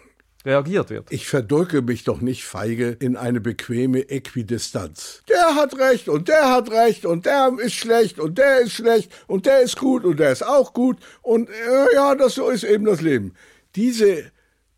[0.45, 1.13] reagiert wird.
[1.13, 5.23] Ich verdrücke mich doch nicht feige in eine bequeme Äquidistanz.
[5.29, 9.13] Der hat recht und der hat recht und der ist schlecht und der ist schlecht
[9.27, 12.65] und der ist gut und der ist auch gut und äh, ja, das so ist
[12.65, 13.35] eben das Leben.
[13.77, 14.31] Diese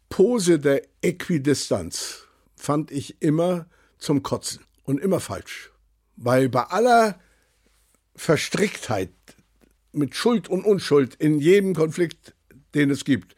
[0.09, 3.67] Pose der Äquidistanz fand ich immer
[3.99, 5.72] zum Kotzen und immer falsch.
[6.17, 7.19] Weil bei aller
[8.15, 9.11] Verstricktheit
[9.93, 12.35] mit Schuld und Unschuld in jedem Konflikt,
[12.75, 13.37] den es gibt,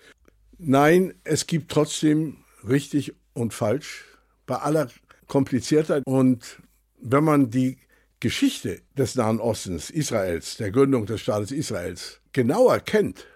[0.59, 4.05] nein, es gibt trotzdem richtig und falsch,
[4.47, 4.91] bei aller
[5.27, 6.03] Kompliziertheit.
[6.07, 6.63] Und
[7.01, 7.79] wenn man die
[8.21, 13.27] Geschichte des Nahen Ostens, Israels, der Gründung des Staates Israels, genauer kennt,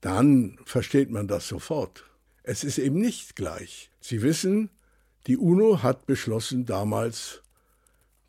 [0.00, 2.04] dann versteht man das sofort.
[2.42, 3.90] Es ist eben nicht gleich.
[4.00, 4.70] Sie wissen,
[5.26, 7.42] die UNO hat beschlossen damals,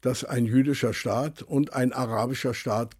[0.01, 2.95] dass ein jüdischer Staat und ein arabischer Staat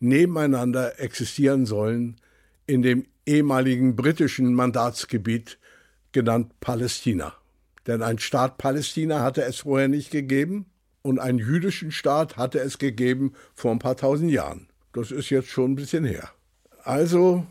[0.00, 2.16] nebeneinander existieren sollen
[2.66, 5.58] in dem ehemaligen britischen Mandatsgebiet
[6.12, 7.34] genannt Palästina.
[7.86, 10.66] Denn ein Staat Palästina hatte es vorher nicht gegeben
[11.02, 14.68] und einen jüdischen Staat hatte es gegeben vor ein paar tausend Jahren.
[14.92, 16.30] Das ist jetzt schon ein bisschen her.
[16.82, 17.46] Also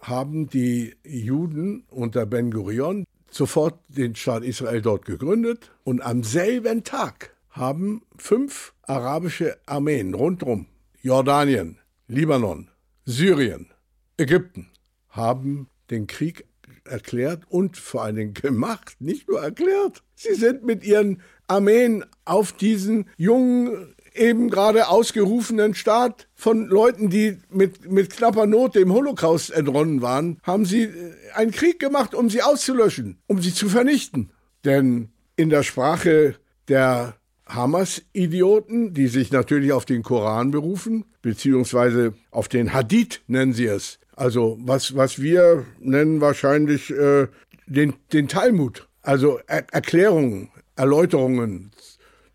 [0.00, 6.84] haben die Juden unter Ben Gurion sofort den Staat Israel dort gegründet und am selben
[6.84, 10.66] Tag haben fünf arabische Armeen rundherum,
[11.00, 12.68] Jordanien, Libanon,
[13.04, 13.68] Syrien,
[14.16, 14.70] Ägypten,
[15.08, 16.46] haben den Krieg
[16.84, 20.02] erklärt und vor allen Dingen gemacht, nicht nur erklärt.
[20.16, 27.38] Sie sind mit ihren Armeen auf diesen jungen, eben gerade ausgerufenen Staat von Leuten, die
[27.50, 30.90] mit, mit knapper Not dem Holocaust entronnen waren, haben sie
[31.34, 34.32] einen Krieg gemacht, um sie auszulöschen, um sie zu vernichten.
[34.64, 36.36] Denn in der Sprache
[36.68, 43.66] der Hamas-Idioten, die sich natürlich auf den Koran berufen, beziehungsweise auf den Hadith nennen sie
[43.66, 43.98] es.
[44.16, 47.28] Also was, was wir nennen wahrscheinlich äh,
[47.66, 48.88] den, den Talmud.
[49.02, 51.72] Also er Erklärungen, Erläuterungen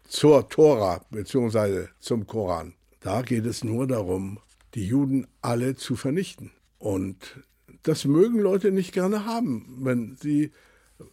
[0.08, 2.74] zur Tora beziehungsweise zum Koran.
[3.00, 4.40] Da geht es nur darum,
[4.76, 6.52] die Juden alle zu vernichten.
[6.78, 7.44] Und
[7.84, 10.52] das mögen Leute nicht gerne haben, wenn sie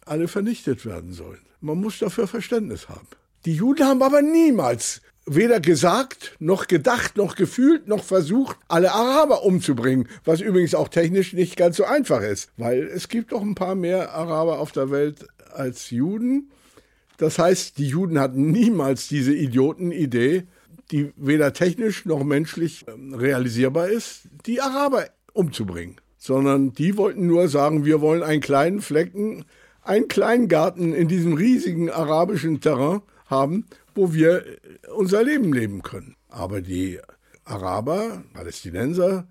[0.05, 1.41] alle vernichtet werden sollen.
[1.61, 3.07] Man muss dafür Verständnis haben.
[3.47, 9.43] Die Juden haben aber niemals weder gesagt, noch gedacht, noch gefühlt, noch versucht, alle Araber
[9.43, 13.55] umzubringen, was übrigens auch technisch nicht ganz so einfach ist, weil es gibt doch ein
[13.55, 16.51] paar mehr Araber auf der Welt als Juden.
[17.15, 20.43] Das heißt, die Juden hatten niemals diese Idiotenidee,
[20.91, 27.47] die weder technisch noch menschlich ähm, realisierbar ist, die Araber umzubringen, sondern die wollten nur
[27.47, 29.45] sagen, wir wollen einen kleinen Flecken,
[29.83, 34.43] einen kleinen Garten in diesem riesigen arabischen Terrain haben, wo wir
[34.95, 36.15] unser Leben leben können.
[36.29, 36.99] Aber die
[37.43, 39.27] Araber, Palästinenser,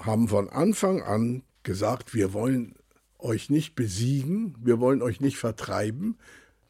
[0.00, 2.74] haben von Anfang an gesagt, wir wollen
[3.18, 6.16] euch nicht besiegen, wir wollen euch nicht vertreiben,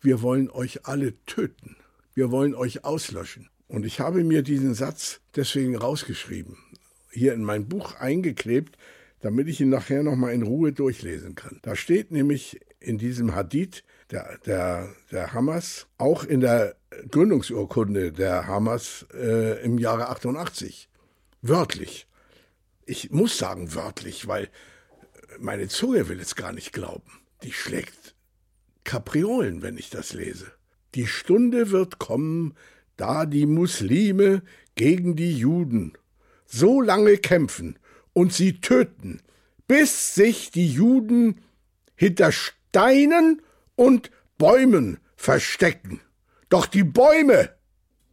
[0.01, 1.77] wir wollen euch alle töten,
[2.14, 3.49] wir wollen euch auslöschen.
[3.67, 6.57] Und ich habe mir diesen Satz deswegen rausgeschrieben,
[7.11, 8.77] hier in mein Buch eingeklebt,
[9.21, 11.59] damit ich ihn nachher nochmal in Ruhe durchlesen kann.
[11.62, 16.77] Da steht nämlich in diesem Hadith der, der, der Hamas, auch in der
[17.11, 20.88] Gründungsurkunde der Hamas äh, im Jahre 88.
[21.42, 22.07] Wörtlich.
[22.87, 24.49] Ich muss sagen wörtlich, weil
[25.38, 27.20] meine Zunge will es gar nicht glauben.
[27.42, 28.14] Die schlägt
[28.85, 30.53] Kapriolen, wenn ich das lese.
[30.94, 32.55] Die Stunde wird kommen,
[32.97, 34.42] da die Muslime
[34.75, 35.94] gegen die Juden
[36.47, 37.79] so lange kämpfen
[38.12, 39.20] und sie töten,
[39.66, 41.40] bis sich die Juden
[41.97, 42.31] hinter
[42.74, 43.40] Steinen
[43.76, 46.00] und Bäumen verstecken.
[46.48, 47.50] Doch die Bäume,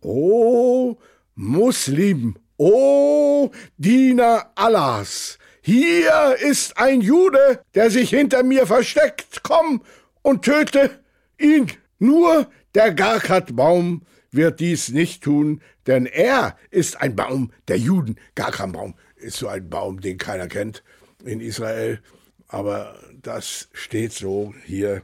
[0.01, 0.99] o oh,
[1.33, 9.41] Muslim, o oh, Diener Allahs, hier ist ein Jude, der sich hinter mir versteckt.
[9.41, 9.81] Komm
[10.21, 10.91] und töte
[11.39, 11.71] ihn.
[11.97, 18.19] Nur der Garkat-Baum wird dies nicht tun, denn er ist ein Baum der Juden.
[18.35, 20.83] Garkat-Baum ist so ein Baum, den keiner kennt
[21.25, 21.99] in Israel.
[22.47, 25.03] Aber das steht so hier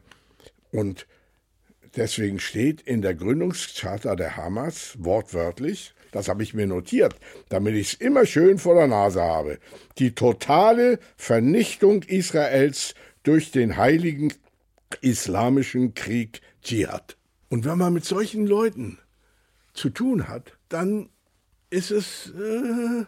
[0.71, 1.07] und
[1.95, 7.15] deswegen steht in der Gründungscharta der Hamas wortwörtlich, das habe ich mir notiert,
[7.49, 9.59] damit ich es immer schön vor der Nase habe,
[9.97, 14.33] die totale Vernichtung Israels durch den heiligen
[15.01, 17.17] islamischen Krieg Dschihad.
[17.49, 18.99] Und wenn man mit solchen Leuten
[19.73, 21.09] zu tun hat, dann
[21.69, 23.05] ist es äh,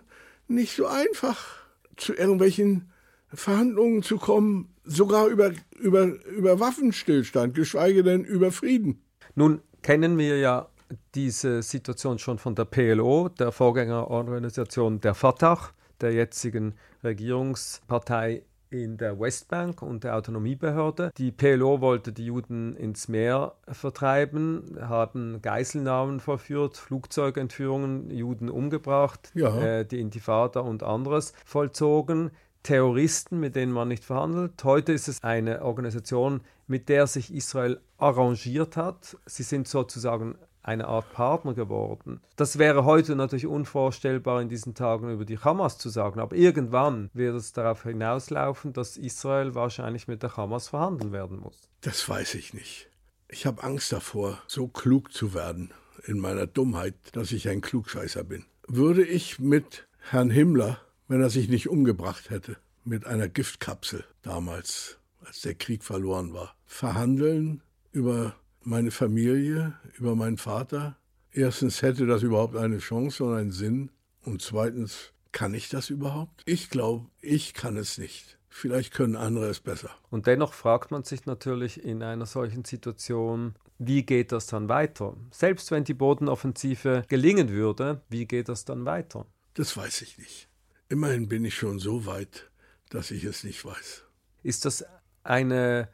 [0.47, 1.59] nicht so einfach,
[1.95, 2.91] zu irgendwelchen
[3.33, 9.01] Verhandlungen zu kommen, sogar über, über, über Waffenstillstand, geschweige denn über Frieden.
[9.35, 10.69] Nun kennen wir ja
[11.15, 15.69] diese Situation schon von der PLO, der Vorgängerorganisation der Fatah,
[16.01, 16.73] der jetzigen
[17.03, 21.11] Regierungspartei in der Westbank und der Autonomiebehörde.
[21.17, 29.59] Die PLO wollte die Juden ins Meer vertreiben, haben Geiselnahmen verführt, Flugzeugentführungen, Juden umgebracht, ja.
[29.59, 32.31] äh, die Intifada und anderes vollzogen.
[32.63, 34.63] Terroristen, mit denen man nicht verhandelt.
[34.63, 39.17] Heute ist es eine Organisation, mit der sich Israel arrangiert hat.
[39.25, 42.21] Sie sind sozusagen eine Art Partner geworden.
[42.35, 47.09] Das wäre heute natürlich unvorstellbar in diesen Tagen über die Hamas zu sagen, aber irgendwann
[47.13, 51.69] wird es darauf hinauslaufen, dass Israel wahrscheinlich mit der Hamas verhandeln werden muss.
[51.81, 52.89] Das weiß ich nicht.
[53.29, 55.71] Ich habe Angst davor, so klug zu werden
[56.05, 58.45] in meiner Dummheit, dass ich ein Klugscheißer bin.
[58.67, 64.97] Würde ich mit Herrn Himmler wenn er sich nicht umgebracht hätte mit einer Giftkapsel damals,
[65.25, 66.55] als der Krieg verloren war.
[66.65, 70.95] Verhandeln über meine Familie, über meinen Vater.
[71.31, 73.91] Erstens hätte das überhaupt eine Chance und einen Sinn.
[74.23, 76.43] Und zweitens, kann ich das überhaupt?
[76.45, 78.37] Ich glaube, ich kann es nicht.
[78.49, 79.91] Vielleicht können andere es besser.
[80.09, 85.15] Und dennoch fragt man sich natürlich in einer solchen Situation, wie geht das dann weiter?
[85.31, 89.25] Selbst wenn die Bodenoffensive gelingen würde, wie geht das dann weiter?
[89.53, 90.48] Das weiß ich nicht.
[90.91, 92.49] Immerhin bin ich schon so weit,
[92.89, 94.03] dass ich es nicht weiß.
[94.41, 94.83] Ist das
[95.23, 95.87] eine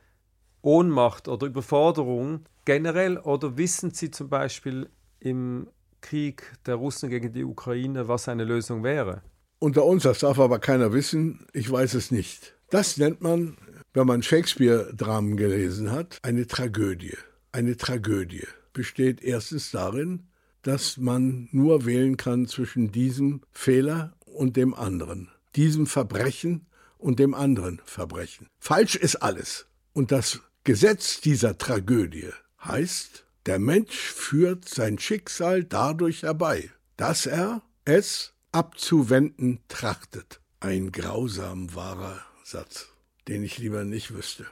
[0.62, 5.68] Ohnmacht oder Überforderung generell oder wissen Sie zum Beispiel im
[6.00, 9.22] Krieg der Russen gegen die Ukraine, was eine Lösung wäre?
[9.60, 12.56] Unter uns, das darf aber keiner wissen, ich weiß es nicht.
[12.70, 13.58] Das nennt man,
[13.94, 17.18] wenn man Shakespeare-Dramen gelesen hat, eine Tragödie.
[17.52, 20.28] Eine Tragödie besteht erstens darin,
[20.62, 26.68] dass man nur wählen kann zwischen diesem Fehler und dem anderen, diesem Verbrechen
[26.98, 28.48] und dem anderen Verbrechen.
[28.60, 29.66] Falsch ist alles.
[29.94, 32.30] Und das Gesetz dieser Tragödie
[32.64, 40.42] heißt, der Mensch führt sein Schicksal dadurch herbei, dass er es abzuwenden trachtet.
[40.60, 42.88] Ein grausam wahrer Satz,
[43.28, 44.48] den ich lieber nicht wüsste.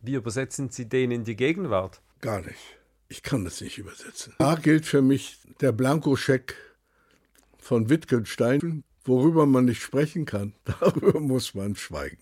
[0.00, 2.00] Wie übersetzen Sie den in die Gegenwart?
[2.20, 2.78] Gar nicht.
[3.08, 4.34] Ich kann das nicht übersetzen.
[4.38, 6.56] Da gilt für mich der Blankoscheck
[7.58, 12.18] von Wittgenstein, Worüber man nicht sprechen kann, darüber muss man schweigen.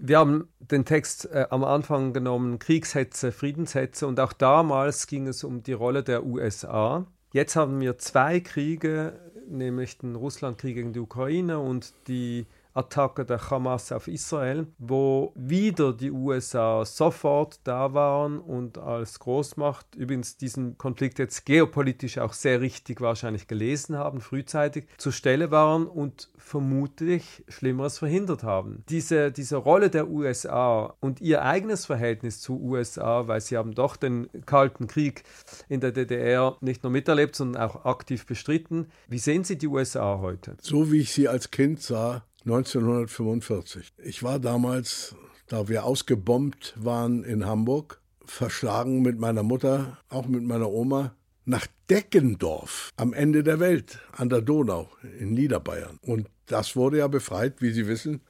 [0.00, 5.42] Wir haben den Text äh, am Anfang genommen, Kriegshetze, Friedenshetze, und auch damals ging es
[5.42, 7.06] um die Rolle der USA.
[7.32, 9.18] Jetzt haben wir zwei Kriege,
[9.48, 12.46] nämlich den Russlandkrieg gegen die Ukraine und die
[12.78, 19.96] Attacke der Hamas auf Israel, wo wieder die USA sofort da waren und als Großmacht
[19.96, 25.86] übrigens diesen Konflikt jetzt geopolitisch auch sehr richtig wahrscheinlich gelesen haben, frühzeitig zur Stelle waren
[25.86, 28.84] und vermutlich Schlimmeres verhindert haben.
[28.88, 33.96] Diese, diese Rolle der USA und ihr eigenes Verhältnis zu USA, weil sie haben doch
[33.96, 35.24] den Kalten Krieg
[35.68, 38.86] in der DDR nicht nur miterlebt, sondern auch aktiv bestritten.
[39.08, 40.56] Wie sehen Sie die USA heute?
[40.60, 43.92] So wie ich sie als Kind sah, 1945.
[43.98, 45.14] Ich war damals,
[45.48, 51.66] da wir ausgebombt waren in Hamburg, verschlagen mit meiner Mutter, auch mit meiner Oma, nach
[51.90, 54.88] Deckendorf am Ende der Welt, an der Donau
[55.18, 55.98] in Niederbayern.
[56.02, 58.22] Und das wurde ja befreit, wie Sie wissen,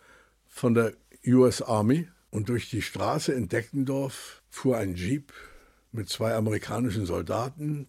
[0.46, 0.94] von der
[1.26, 2.08] US Army.
[2.30, 5.32] Und durch die Straße in Deckendorf fuhr ein Jeep
[5.92, 7.86] mit zwei amerikanischen Soldaten,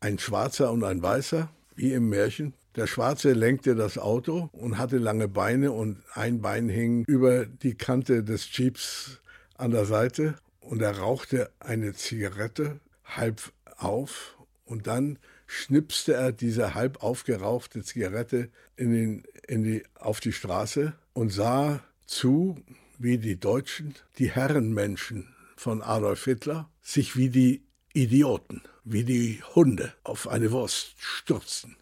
[0.00, 2.54] ein Schwarzer und ein Weißer, wie im Märchen.
[2.74, 7.74] Der Schwarze lenkte das Auto und hatte lange Beine und ein Bein hing über die
[7.74, 9.20] Kante des Jeeps
[9.56, 16.74] an der Seite und er rauchte eine Zigarette halb auf und dann schnipste er diese
[16.74, 22.56] halb aufgerauchte Zigarette in den, in die, auf die Straße und sah zu,
[22.98, 27.62] wie die Deutschen, die Herrenmenschen von Adolf Hitler, sich wie die
[27.92, 31.76] Idioten, wie die Hunde auf eine Wurst stürzten.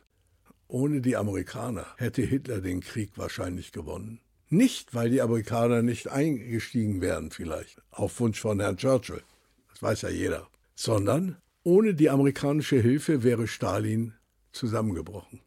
[0.70, 4.20] Ohne die Amerikaner hätte Hitler den Krieg wahrscheinlich gewonnen.
[4.50, 9.20] Nicht, weil die Amerikaner nicht eingestiegen wären vielleicht, auf Wunsch von Herrn Churchill,
[9.68, 14.14] das weiß ja jeder, sondern ohne die amerikanische Hilfe wäre Stalin
[14.52, 15.40] zusammengebrochen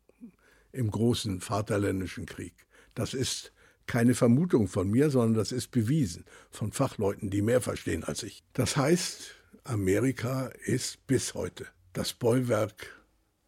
[0.74, 2.54] im großen Vaterländischen Krieg.
[2.94, 3.54] Das ist
[3.88, 8.44] keine Vermutung von mir, sondern das ist bewiesen von Fachleuten, die mehr verstehen als ich.
[8.52, 13.03] Das heißt, Amerika ist bis heute das Bollwerk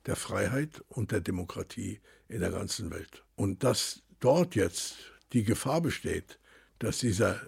[0.06, 3.24] der Freiheit und der Demokratie in der ganzen Welt.
[3.36, 4.96] Und dass dort jetzt
[5.34, 6.40] die Gefahr besteht,
[6.80, 7.40] dass dieser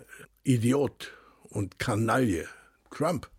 [0.43, 1.11] Idiot
[1.43, 2.47] und Kanaille
[2.91, 3.29] Trump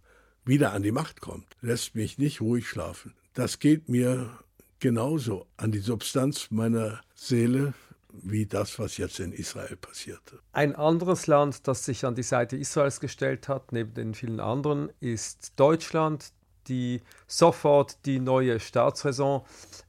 [0.44, 3.14] wieder an die Macht kommt, lässt mich nicht ruhig schlafen.
[3.34, 4.38] Das geht mir
[4.80, 7.74] genauso an die Substanz meiner Seele
[8.22, 10.38] wie das, was jetzt in Israel passierte.
[10.52, 14.90] Ein anderes Land, das sich an die Seite Israels gestellt hat, neben den vielen anderen,
[15.00, 16.32] ist Deutschland
[16.68, 19.42] die sofort die neue Staatsräson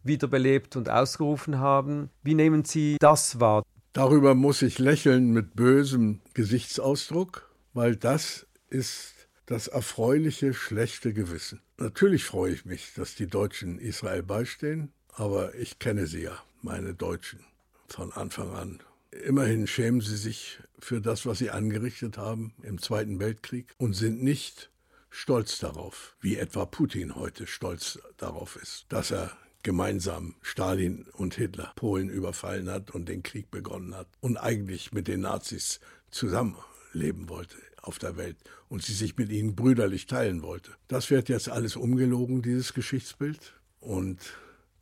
[0.04, 2.10] wiederbelebt und ausgerufen haben.
[2.24, 3.64] Wie nehmen Sie das wahr?
[3.94, 9.14] Darüber muss ich lächeln mit bösem Gesichtsausdruck, weil das ist
[9.46, 11.62] das erfreuliche, schlechte Gewissen.
[11.78, 16.94] Natürlich freue ich mich, dass die Deutschen Israel beistehen, aber ich kenne sie ja, meine
[16.94, 17.40] Deutschen,
[17.88, 18.80] von Anfang an.
[19.26, 24.22] Immerhin schämen sie sich für das, was sie angerichtet haben im Zweiten Weltkrieg und sind
[24.22, 24.70] nicht
[25.10, 29.32] stolz darauf, wie etwa Putin heute stolz darauf ist, dass er
[29.64, 35.08] gemeinsam Stalin und Hitler Polen überfallen hat und den Krieg begonnen hat und eigentlich mit
[35.08, 35.80] den Nazis
[36.12, 38.38] zusammenleben wollte auf der Welt
[38.68, 40.72] und sie sich mit ihnen brüderlich teilen wollte.
[40.88, 43.54] Das wird jetzt alles umgelogen, dieses Geschichtsbild.
[43.80, 44.20] Und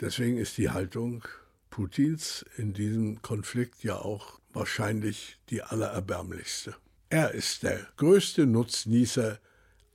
[0.01, 1.23] deswegen ist die Haltung
[1.69, 6.75] Putins in diesem Konflikt ja auch wahrscheinlich die allererbärmlichste.
[7.09, 9.39] Er ist der größte Nutznießer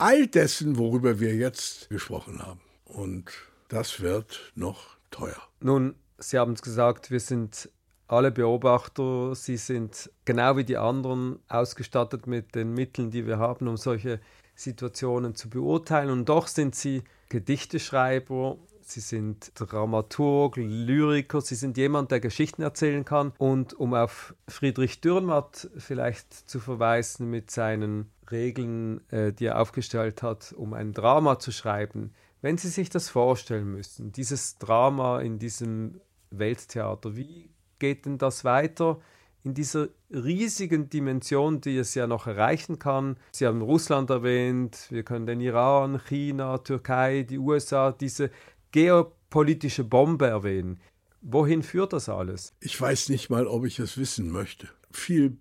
[0.02, 2.60] all dessen, worüber wir jetzt gesprochen haben.
[2.84, 3.30] Und
[3.68, 5.40] das wird noch teuer.
[5.60, 7.68] Nun, Sie haben es gesagt, wir sind
[8.08, 13.68] alle Beobachter, sie sind genau wie die anderen ausgestattet mit den Mitteln, die wir haben,
[13.68, 14.20] um solche
[14.54, 16.10] Situationen zu beurteilen.
[16.10, 23.04] Und doch sind sie Gedichteschreiber, sie sind Dramaturg, Lyriker, sie sind jemand, der Geschichten erzählen
[23.04, 23.32] kann.
[23.38, 30.22] Und um auf Friedrich Dürrenmatt vielleicht zu verweisen mit seinen Regeln, äh, die er aufgestellt
[30.22, 35.38] hat, um ein Drama zu schreiben, wenn Sie sich das vorstellen müssen, dieses Drama in
[35.38, 39.00] diesem Welttheater, wie geht denn das weiter
[39.44, 43.16] in dieser riesigen Dimension, die es ja noch erreichen kann?
[43.30, 48.30] Sie haben Russland erwähnt, wir können den Iran, China, Türkei, die USA, diese
[48.72, 50.80] geopolitische Bombe erwähnen.
[51.20, 52.52] Wohin führt das alles?
[52.58, 54.68] Ich weiß nicht mal, ob ich es wissen möchte.
[54.90, 55.36] Viel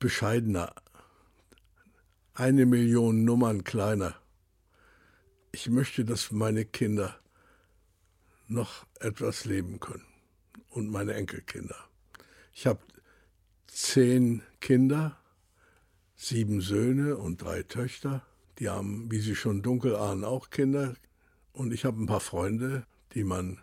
[0.00, 0.74] bescheidener
[2.36, 4.16] eine Million Nummern kleiner.
[5.52, 7.16] Ich möchte, dass meine Kinder
[8.48, 10.04] noch etwas leben können
[10.70, 11.76] und meine Enkelkinder.
[12.52, 12.80] Ich habe
[13.68, 15.16] zehn Kinder,
[16.16, 18.26] sieben Söhne und drei Töchter.
[18.58, 20.94] Die haben, wie Sie schon dunkel ahnen, auch Kinder.
[21.52, 23.60] Und ich habe ein paar Freunde, die man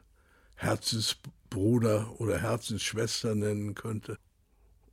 [0.55, 4.17] Herzensbruder oder Herzensschwester nennen könnte.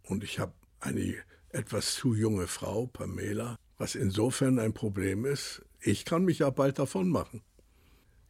[0.03, 1.15] Und ich habe eine
[1.51, 6.79] etwas zu junge Frau, Pamela, was insofern ein Problem ist, ich kann mich ja bald
[6.79, 7.43] davon machen.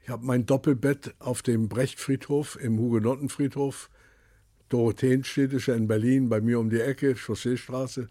[0.03, 3.90] Ich habe mein Doppelbett auf dem Brechtfriedhof im Hugenottenfriedhof,
[4.68, 8.09] Dorotheenstädtischer in Berlin, bei mir um die Ecke, Chausseestraße,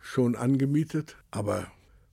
[0.00, 1.16] schon angemietet.
[1.30, 1.70] Aber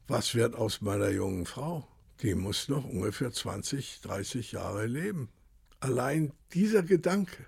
[0.08, 1.88] was wird aus meiner jungen Frau?
[2.22, 5.30] Die muss noch ungefähr 20, 30 Jahre leben.
[5.80, 7.46] Allein dieser Gedanke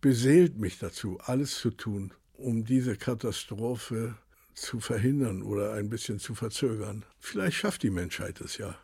[0.00, 4.16] beseelt mich dazu, alles zu tun, um diese Katastrophe
[4.54, 7.04] zu verhindern oder ein bisschen zu verzögern.
[7.18, 8.76] Vielleicht schafft die Menschheit es ja.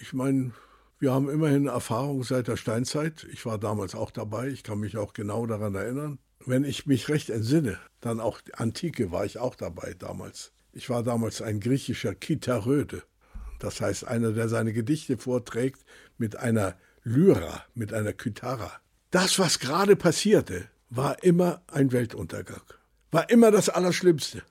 [0.00, 0.52] Ich meine,
[0.98, 3.26] wir haben immerhin Erfahrung seit der Steinzeit.
[3.32, 4.48] Ich war damals auch dabei.
[4.48, 6.18] Ich kann mich auch genau daran erinnern.
[6.44, 10.52] Wenn ich mich recht entsinne, dann auch Antike war ich auch dabei damals.
[10.72, 13.02] Ich war damals ein griechischer Kitaröde.
[13.58, 15.84] Das heißt, einer, der seine Gedichte vorträgt
[16.18, 18.72] mit einer Lyra, mit einer Kythara.
[19.10, 22.62] Das, was gerade passierte, war immer ein Weltuntergang.
[23.10, 24.42] War immer das Allerschlimmste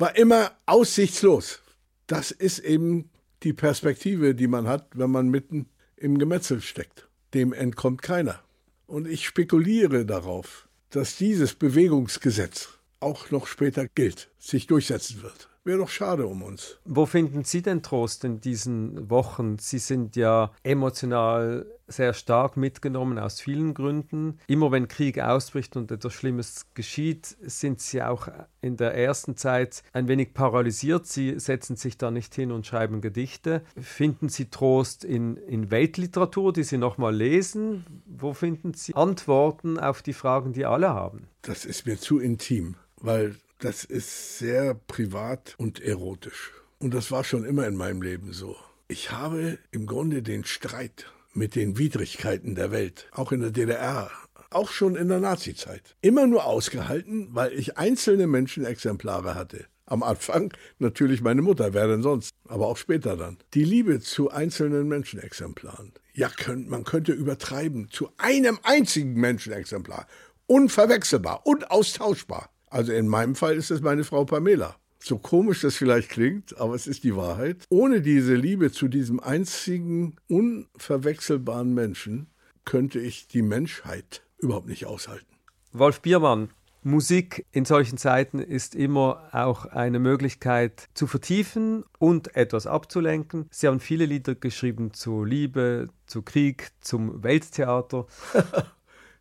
[0.00, 1.60] war immer aussichtslos.
[2.06, 3.10] Das ist eben
[3.42, 7.06] die Perspektive, die man hat, wenn man mitten im Gemetzel steckt.
[7.34, 8.40] Dem entkommt keiner.
[8.86, 15.50] Und ich spekuliere darauf, dass dieses Bewegungsgesetz auch noch später gilt, sich durchsetzen wird.
[15.62, 16.78] Wäre doch schade um uns.
[16.86, 19.58] Wo finden Sie denn Trost in diesen Wochen?
[19.58, 24.38] Sie sind ja emotional sehr stark mitgenommen aus vielen Gründen.
[24.46, 28.28] Immer wenn Krieg ausbricht und etwas Schlimmes geschieht, sind Sie auch
[28.62, 31.06] in der ersten Zeit ein wenig paralysiert.
[31.06, 33.62] Sie setzen sich da nicht hin und schreiben Gedichte.
[33.78, 37.84] Finden Sie Trost in, in Weltliteratur, die Sie nochmal lesen?
[38.06, 41.28] Wo finden Sie Antworten auf die Fragen, die alle haben?
[41.42, 46.52] Das ist mir zu intim, weil das ist sehr privat und erotisch.
[46.78, 48.56] Und das war schon immer in meinem Leben so.
[48.88, 54.10] Ich habe im Grunde den Streit mit den Widrigkeiten der Welt, auch in der DDR,
[54.50, 59.66] auch schon in der Nazizeit, immer nur ausgehalten, weil ich einzelne Menschenexemplare hatte.
[59.86, 63.38] Am Anfang natürlich meine Mutter, wer denn sonst, aber auch später dann.
[63.54, 65.92] Die Liebe zu einzelnen Menschenexemplaren.
[66.14, 66.30] Ja,
[66.66, 70.06] man könnte übertreiben, zu einem einzigen Menschenexemplar.
[70.46, 72.50] Unverwechselbar, unaustauschbar.
[72.70, 74.76] Also in meinem Fall ist es meine Frau Pamela.
[75.02, 77.64] So komisch das vielleicht klingt, aber es ist die Wahrheit.
[77.68, 82.28] Ohne diese Liebe zu diesem einzigen, unverwechselbaren Menschen
[82.64, 85.26] könnte ich die Menschheit überhaupt nicht aushalten.
[85.72, 86.50] Wolf Biermann,
[86.82, 93.46] Musik in solchen Zeiten ist immer auch eine Möglichkeit zu vertiefen und etwas abzulenken.
[93.50, 98.06] Sie haben viele Lieder geschrieben zu Liebe, zu Krieg, zum Welttheater.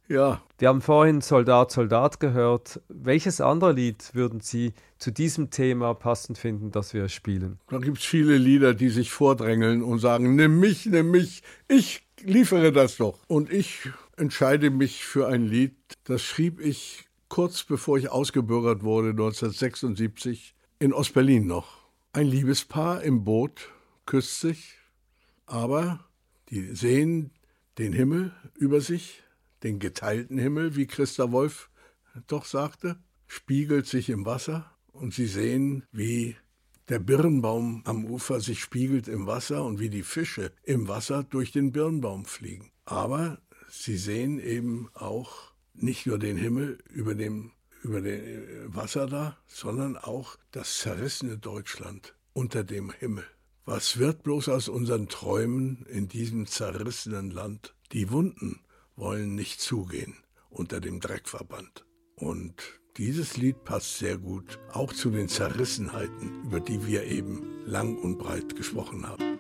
[0.10, 0.42] Ja.
[0.58, 2.82] Wir haben vorhin Soldat, Soldat gehört.
[2.90, 7.60] Welches andere Lied würden Sie zu diesem Thema passend finden, das wir spielen?
[7.70, 12.02] Da gibt es viele Lieder, die sich vordrängeln und sagen, nimm mich, nimm mich, ich
[12.22, 13.20] liefere das doch.
[13.28, 13.88] Und ich
[14.18, 20.92] entscheide mich für ein Lied, das schrieb ich kurz bevor ich ausgebürgert wurde, 1976, in
[20.92, 21.78] Ostberlin noch.
[22.14, 23.70] Ein Liebespaar im Boot
[24.08, 24.74] küsst sich,
[25.46, 26.04] aber
[26.50, 27.30] die sehen
[27.78, 29.22] den Himmel über sich
[29.64, 31.70] den geteilten Himmel, wie Christa Wolf
[32.28, 32.98] doch sagte,
[33.28, 36.36] spiegelt sich im Wasser und sie sehen, wie
[36.90, 41.52] der Birnbaum am Ufer sich spiegelt im Wasser und wie die Fische im Wasser durch
[41.52, 42.72] den Birnbaum fliegen.
[42.86, 43.40] Aber
[43.70, 47.52] sie sehen eben auch nicht nur den Himmel über dem,
[47.84, 53.26] über dem Wasser da, sondern auch das zerrissene Deutschland unter dem Himmel.
[53.66, 57.76] Was wird bloß aus unseren Träumen in diesem zerrissenen Land?
[57.92, 58.62] Die Wunden,
[59.00, 60.16] wollen nicht zugehen
[60.50, 61.86] unter dem Dreckverband.
[62.16, 62.54] Und
[62.98, 68.18] dieses Lied passt sehr gut auch zu den Zerrissenheiten, über die wir eben lang und
[68.18, 69.40] breit gesprochen haben.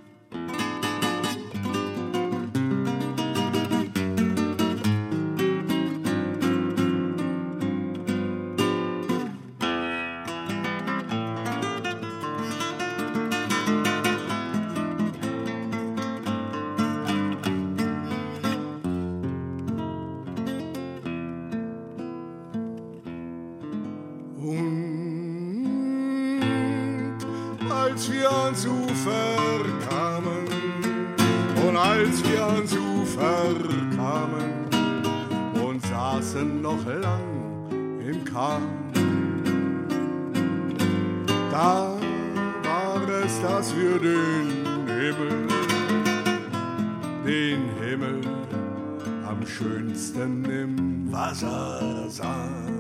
[28.00, 30.48] als wir ans Ufer kamen,
[31.68, 33.56] und als wir ans Ufer
[33.94, 34.70] kamen
[35.62, 38.62] und saßen noch lang im Kahn,
[41.52, 41.98] da
[42.64, 44.48] war es, dass wir den
[44.88, 45.48] Himmel,
[47.26, 48.22] den Himmel
[49.28, 52.79] am schönsten im Wasser sahen.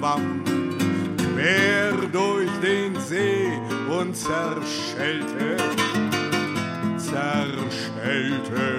[0.00, 0.44] Wamm,
[1.34, 3.48] quer durch den See
[3.90, 5.56] und zerschellte,
[6.96, 8.78] zerschellte,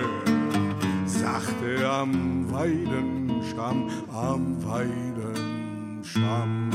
[1.06, 6.70] sachte am Weidenstamm, am Weidenstamm.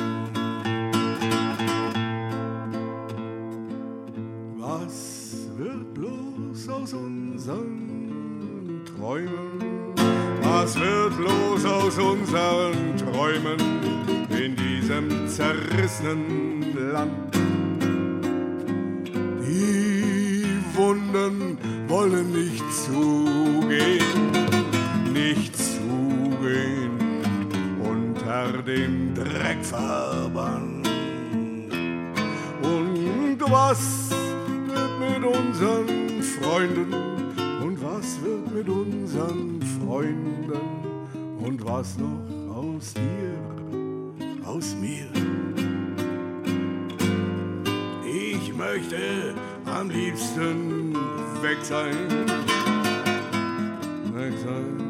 [4.59, 9.95] Was wird bloß aus unseren Träumen?
[10.43, 13.84] Was wird bloß aus unseren Träumen?
[15.45, 17.35] Zerrissenen Land?
[19.47, 24.31] Die Wunden wollen nicht zugehen,
[25.13, 26.99] nicht zugehen
[27.83, 30.89] unter dem Dreckverband.
[32.63, 34.11] Und was
[34.67, 36.95] wird mit unseren Freunden
[37.63, 40.53] und was wird mit unseren Freunden
[41.45, 45.14] und was noch aus dir, aus mir?
[48.75, 49.35] Möchte
[49.67, 50.95] am liebsten
[51.43, 51.95] weg sein,
[54.13, 54.84] weg sein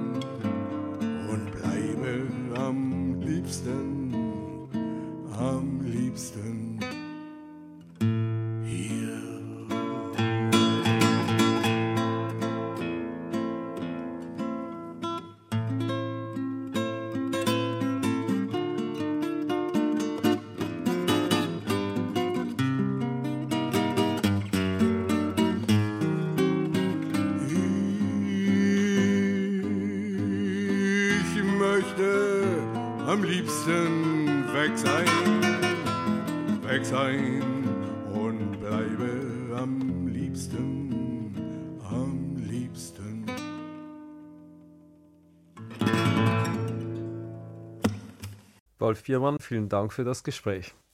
[48.95, 50.75] Wolf Biermann, vielen Dank für das Gespräch.